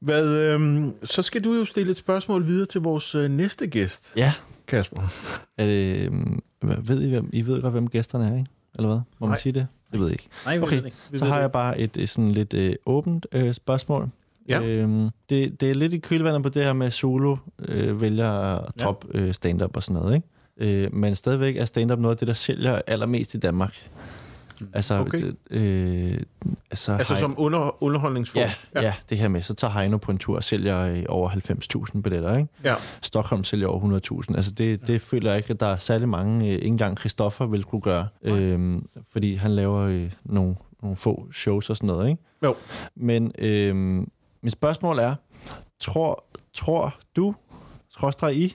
[0.00, 4.12] Hvad, øhm, så skal du jo stille et spørgsmål videre til vores øh, næste gæst,
[4.16, 4.32] Ja.
[4.68, 5.00] Kasper.
[5.58, 6.10] Er det,
[6.60, 8.50] hvad- ved I, hvem, I ved godt, hvem gæsterne er, ikke?
[8.74, 9.00] Eller hvad?
[9.18, 9.66] Må man sige det?
[9.92, 10.28] Det ved jeg ikke.
[10.44, 10.92] Nej, Okay, ikke.
[11.14, 14.08] Så har jeg bare et øh, sådan lidt øh, åbent øh, spørgsmål.
[14.48, 14.60] Ja.
[14.62, 18.64] Øhm, det, det er lidt i kølvandet på det her med solo øh, vælger at
[18.78, 18.84] Ja.
[18.84, 20.14] droppe øh, stand-up og sådan noget,
[20.58, 20.84] ikke?
[20.84, 23.88] Øh, men stadigvæk er stand-up noget af det, der sælger allermest i Danmark.
[24.72, 25.00] Altså, Mm.
[25.06, 25.18] Okay.
[25.18, 26.20] det, øh,
[26.70, 28.40] altså, Altså Hei- som under, underholdningsform.
[28.40, 28.82] Ja, ja.
[28.82, 31.30] ja, det her med, så tager Heino på en tur og sælger øh, over
[31.94, 32.48] 90.000 billetter, ikke?
[32.64, 32.74] ja.
[33.02, 34.36] Stockholm sælger over 100.000.
[34.36, 37.46] Altså det, det føler jeg ikke, at der er særlig mange, øh, ikke engang Christoffer
[37.46, 42.08] vil kunne gøre, øhm, fordi han laver øh, nogle, nogle få shows og sådan noget,
[42.10, 42.22] ikke?
[42.42, 42.54] Jo.
[42.96, 44.10] Men øhm,
[44.42, 45.14] Mit spørgsmål er,
[45.80, 47.34] tror, tror du,
[47.90, 48.48] skråstrej I, jeg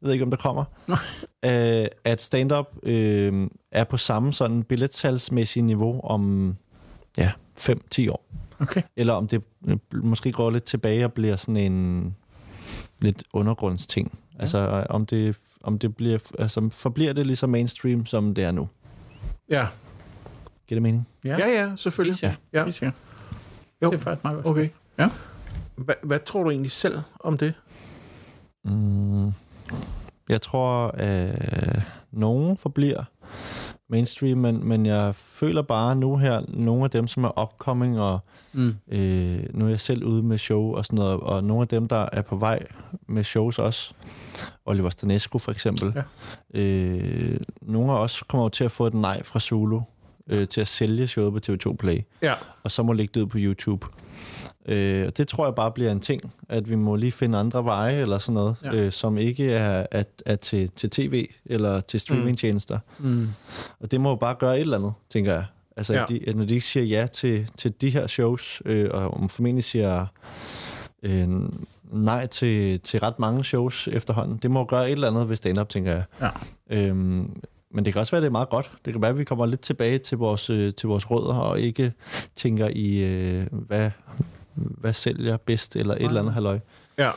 [0.00, 0.64] ved ikke, om der kommer,
[1.46, 6.56] øh, at stand-up øh, er på samme sådan billetsalgsmæssige niveau om
[7.18, 8.26] ja, 5-10 år?
[8.60, 8.82] Okay.
[8.96, 12.16] Eller om det øh, måske går lidt tilbage og bliver sådan en
[13.00, 14.18] lidt undergrundsting.
[14.34, 14.40] Ja.
[14.40, 18.44] Altså øh, om det, om det bliver, altså forbliver det lige så mainstream, som det
[18.44, 18.68] er nu.
[19.50, 19.66] Ja.
[20.66, 21.08] Giver det mening?
[21.24, 22.22] Ja, ja, selvfølgelig.
[22.22, 22.34] Ja.
[22.52, 22.64] Ja.
[23.82, 23.90] Jo.
[23.90, 24.46] Det er faktisk meget godt.
[24.46, 24.68] Okay.
[24.98, 25.10] Ja.
[25.76, 27.54] Hva, hvad tror du egentlig selv om det?
[28.64, 29.32] Mm,
[30.28, 33.04] jeg tror, at nogen forbliver
[33.88, 38.18] mainstream, men, men jeg føler bare nu her, nogle af dem, som er upcoming, og
[38.52, 38.74] Mm.
[38.88, 41.88] øh, nu er jeg selv ude med show og sådan noget, og nogle af dem,
[41.88, 42.66] der er på vej
[43.08, 43.94] med shows også,
[44.66, 45.92] Oliver Stanescu for eksempel,
[46.54, 46.60] Ja.
[46.60, 49.80] øh, nogle af os kommer jo til at få et nej fra Zulu
[50.30, 52.34] øh, til at sælge showet på TV2 Play, Ja.
[52.62, 53.86] og så må lægge det ud på YouTube.
[54.68, 57.64] Øh, og det tror jeg bare bliver en ting, at vi må lige finde andre
[57.64, 58.74] veje eller sådan noget, Ja.
[58.74, 62.78] øh, som ikke er, er, er til, til tv eller til streamingtjenester.
[62.98, 63.28] Mm.
[63.80, 65.44] Og det må jo bare gøre et eller andet, tænker jeg.
[65.76, 65.98] Altså, Ja.
[66.00, 66.04] ja.
[66.08, 69.64] de, at når de ikke siger ja til, til de her shows, øh, og formentlig
[69.64, 70.06] siger
[71.02, 71.28] øh,
[71.92, 75.68] nej til, til ret mange shows efterhånden, det må gøre et eller andet ved stand-up,
[75.68, 76.02] tænker jeg.
[76.20, 76.28] Ja.
[76.70, 77.42] Øhm,
[77.76, 78.72] men det kan også være, det er meget godt.
[78.84, 81.60] Det kan være, at vi kommer lidt tilbage til vores, øh, til vores rødder, og
[81.60, 81.92] ikke
[82.34, 83.90] tænker i, øh, hvad,
[84.54, 86.58] hvad sælger bedst, eller et eller andet halløj.
[86.98, 87.10] Ja.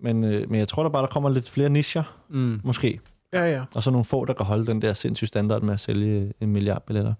[0.00, 2.60] Men, øh, men jeg tror da bare, der kommer lidt flere nischer, Mm.
[2.64, 3.00] måske.
[3.32, 3.62] Ja, ja.
[3.74, 6.52] Og så nogle få, der kan holde den der sindssyge standard med at sælge en
[6.52, 7.14] milliard billetter.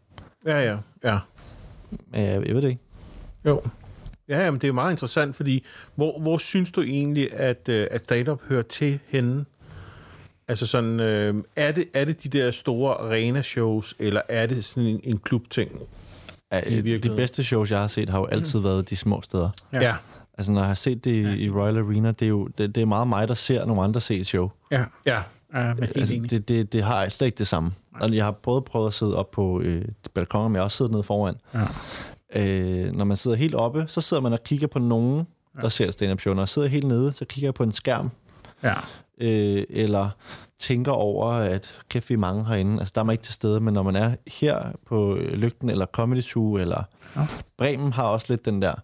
[0.47, 0.76] Ja, ja.
[1.05, 1.18] Ja.
[1.91, 2.82] Men jeg, jeg ved det ikke.
[3.47, 3.62] Jo.
[4.28, 5.64] Ja, jamen, det er meget interessant, fordi
[5.95, 9.45] hvor, hvor synes du egentlig, at, at stand-up hører til henne?
[10.49, 14.88] Altså sådan, øh, er, det, er det de der store arena-shows, eller er det sådan
[14.88, 15.70] en, en klubting?
[16.53, 19.51] Ja, I de bedste shows, jeg har set, har jo altid været de små steder.
[19.72, 19.80] Ja.
[19.82, 19.95] Ja.
[20.38, 22.80] Altså, når jeg har set det i, i Royal Arena, det er jo det, det
[22.80, 24.51] er meget mig, der ser nogle andre se et show.
[24.70, 24.84] Ja.
[25.07, 25.22] Ja.
[25.55, 26.30] Ja, men Altså, enig.
[26.30, 27.70] det, det, det har slet ikke det samme.
[28.01, 29.84] Og jeg har både prøvet at sidde op på øh,
[30.14, 31.34] balkoner, men jeg har også siddet nede foran.
[31.55, 31.64] Ja.
[32.42, 35.26] Øh, når man sidder helt oppe, så sidder man og kigger på nogen,
[35.62, 36.34] der ser stand-up show.
[36.34, 38.11] Når jeg sidder helt nede, så kigger jeg på en skærm,
[38.62, 38.74] Ja.
[39.21, 40.09] Øh, eller
[40.59, 42.79] tænker over, at kæft, vi er mange herinde.
[42.79, 45.71] Altså, der er man ikke til stede, men når man er her på øh, Lygten,
[45.71, 46.83] eller Comedy Zoo, eller
[47.17, 47.27] Ja.
[47.59, 48.75] Bremen har også lidt den der.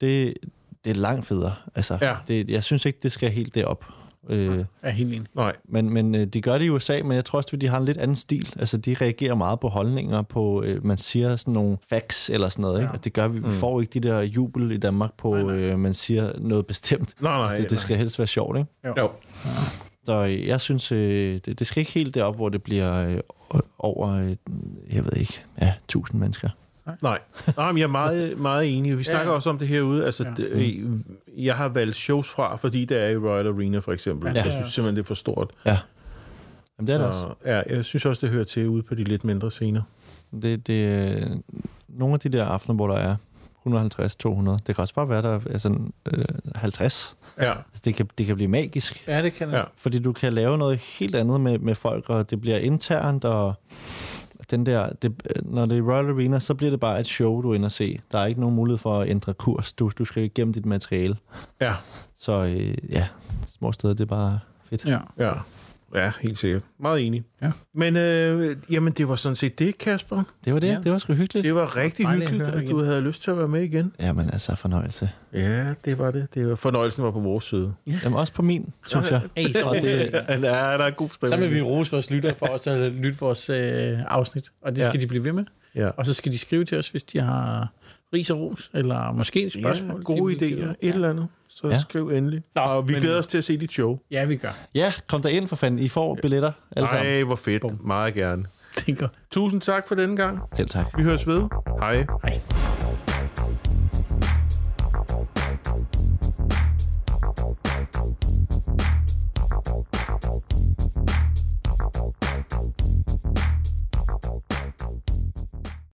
[0.00, 0.34] Det,
[0.84, 1.54] det er langt federe.
[1.74, 2.16] Altså, Ja.
[2.28, 3.84] det, jeg synes ikke, det skal helt derop.
[4.28, 5.26] Øh, Jeg er helt enig.
[5.34, 5.52] Nej.
[5.68, 7.78] men, men øh, de gør det i USA, men jeg tror også, at de har
[7.78, 8.54] en lidt anden stil.
[8.58, 12.62] Altså, de reagerer meget på holdninger, på, øh, man siger sådan nogle facts eller sådan
[12.62, 12.78] noget.
[12.80, 12.86] Ikke?
[12.90, 12.92] Ja.
[12.98, 13.38] Og det gør vi.
[13.38, 15.54] Vi får ikke de der jubel i Danmark på, Nej, nej.
[15.54, 17.14] øh, man siger noget bestemt.
[17.20, 17.44] Nej, nej.
[17.44, 19.00] altså, det, det skal helst være sjovt, ikke?
[19.00, 19.10] Jo.
[20.04, 23.18] Så øh, jeg synes, øh, det, det skal ikke helt derop, hvor det bliver øh,
[23.78, 24.36] over, øh,
[24.92, 26.48] jeg ved ikke, ja, tusind mennesker.
[27.02, 27.18] Nej,
[27.56, 28.98] Nej men jeg er meget, meget enig.
[28.98, 29.34] Vi snakker Ja.
[29.36, 30.04] også om det herude.
[30.06, 30.30] Altså, Ja.
[30.44, 31.02] det,
[31.36, 34.32] jeg har valgt shows fra, fordi det er i Royal Arena, for eksempel.
[34.34, 34.42] Ja.
[34.42, 35.50] Jeg synes simpelthen, det er for stort.
[35.66, 35.78] Ja.
[36.78, 37.20] Jamen, det er det også.
[37.20, 39.82] Så, ja, jeg synes også, det hører til ude på de lidt mindre scener.
[40.42, 41.26] Det, det, øh,
[41.88, 43.16] nogle af de der aftener, hvor der er
[43.62, 45.78] 150, 200, det kan også bare være, der er altså,
[46.12, 46.24] øh,
[46.54, 47.16] 50.
[47.38, 47.50] Ja.
[47.50, 49.04] Altså, det, kan, det kan blive magisk.
[49.08, 49.56] Ja, det kan jeg.
[49.56, 49.62] Ja.
[49.76, 53.54] Fordi du kan lave noget helt andet med, med folk, og det bliver internt, og
[54.50, 57.50] den der, det, når det er Royal Arena, så bliver det bare et show, du
[57.50, 58.00] er inde og se.
[58.12, 59.72] Der er ikke nogen mulighed for at ændre kurs.
[59.72, 61.16] Du, du skal igennem dit materiale.
[61.60, 61.74] Ja.
[62.16, 63.08] Så øh, ja,
[63.46, 64.86] små steder, det er bare fedt.
[64.86, 64.98] Ja.
[65.18, 65.32] Ja.
[65.94, 66.62] Ja, helt sikkert.
[66.80, 67.24] Meget enig.
[67.42, 67.50] Ja.
[67.74, 70.22] Men øh, jamen, det var sådan set det, Kasper.
[70.44, 70.66] Det var det.
[70.66, 70.72] Ja.
[70.72, 70.78] Ja.
[70.80, 71.44] Det var sgu hyggeligt.
[71.44, 73.92] Det var rigtig Dejligt hyggeligt, at du havde lyst til at være med igen.
[74.00, 75.10] Jamen altså, fornøjelse.
[75.32, 76.34] Ja, det var det.
[76.34, 77.74] det var, fornøjelsen var på vores side.
[77.86, 79.20] Jamen også på min, synes jeg.
[79.36, 81.42] Hey, så, det, Ja, der er god så stemning.
[81.42, 84.88] vil vi rose vores lyttere for os at lytte vores øh, afsnit, og det Ja.
[84.88, 85.44] skal de blive ved med.
[85.74, 85.88] Ja.
[85.88, 87.72] Og så skal de skrive til os, hvis de har
[88.14, 89.90] ris og ros, eller måske et spørgsmål.
[89.94, 90.74] Ja, de gode idéer.
[90.80, 91.26] Et eller andet.
[91.54, 91.80] Så Ja.
[91.80, 92.42] skriv endelig.
[92.54, 93.98] Nå, og vi men- glæder os til at se dit show.
[94.10, 94.50] Ja, vi gør.
[94.74, 95.80] ja, kom der ind for fanden.
[95.80, 97.06] I får billetter alle sammen.
[97.06, 97.84] Ej, hvor fedt.
[97.86, 98.44] Meget gerne.
[98.98, 99.06] Gør.
[99.30, 100.38] Tusind tak for denne gang.
[100.56, 100.86] Selv tak.
[100.98, 101.42] Vi høres ved.
[101.80, 102.06] Hej.
[102.22, 102.40] Hej.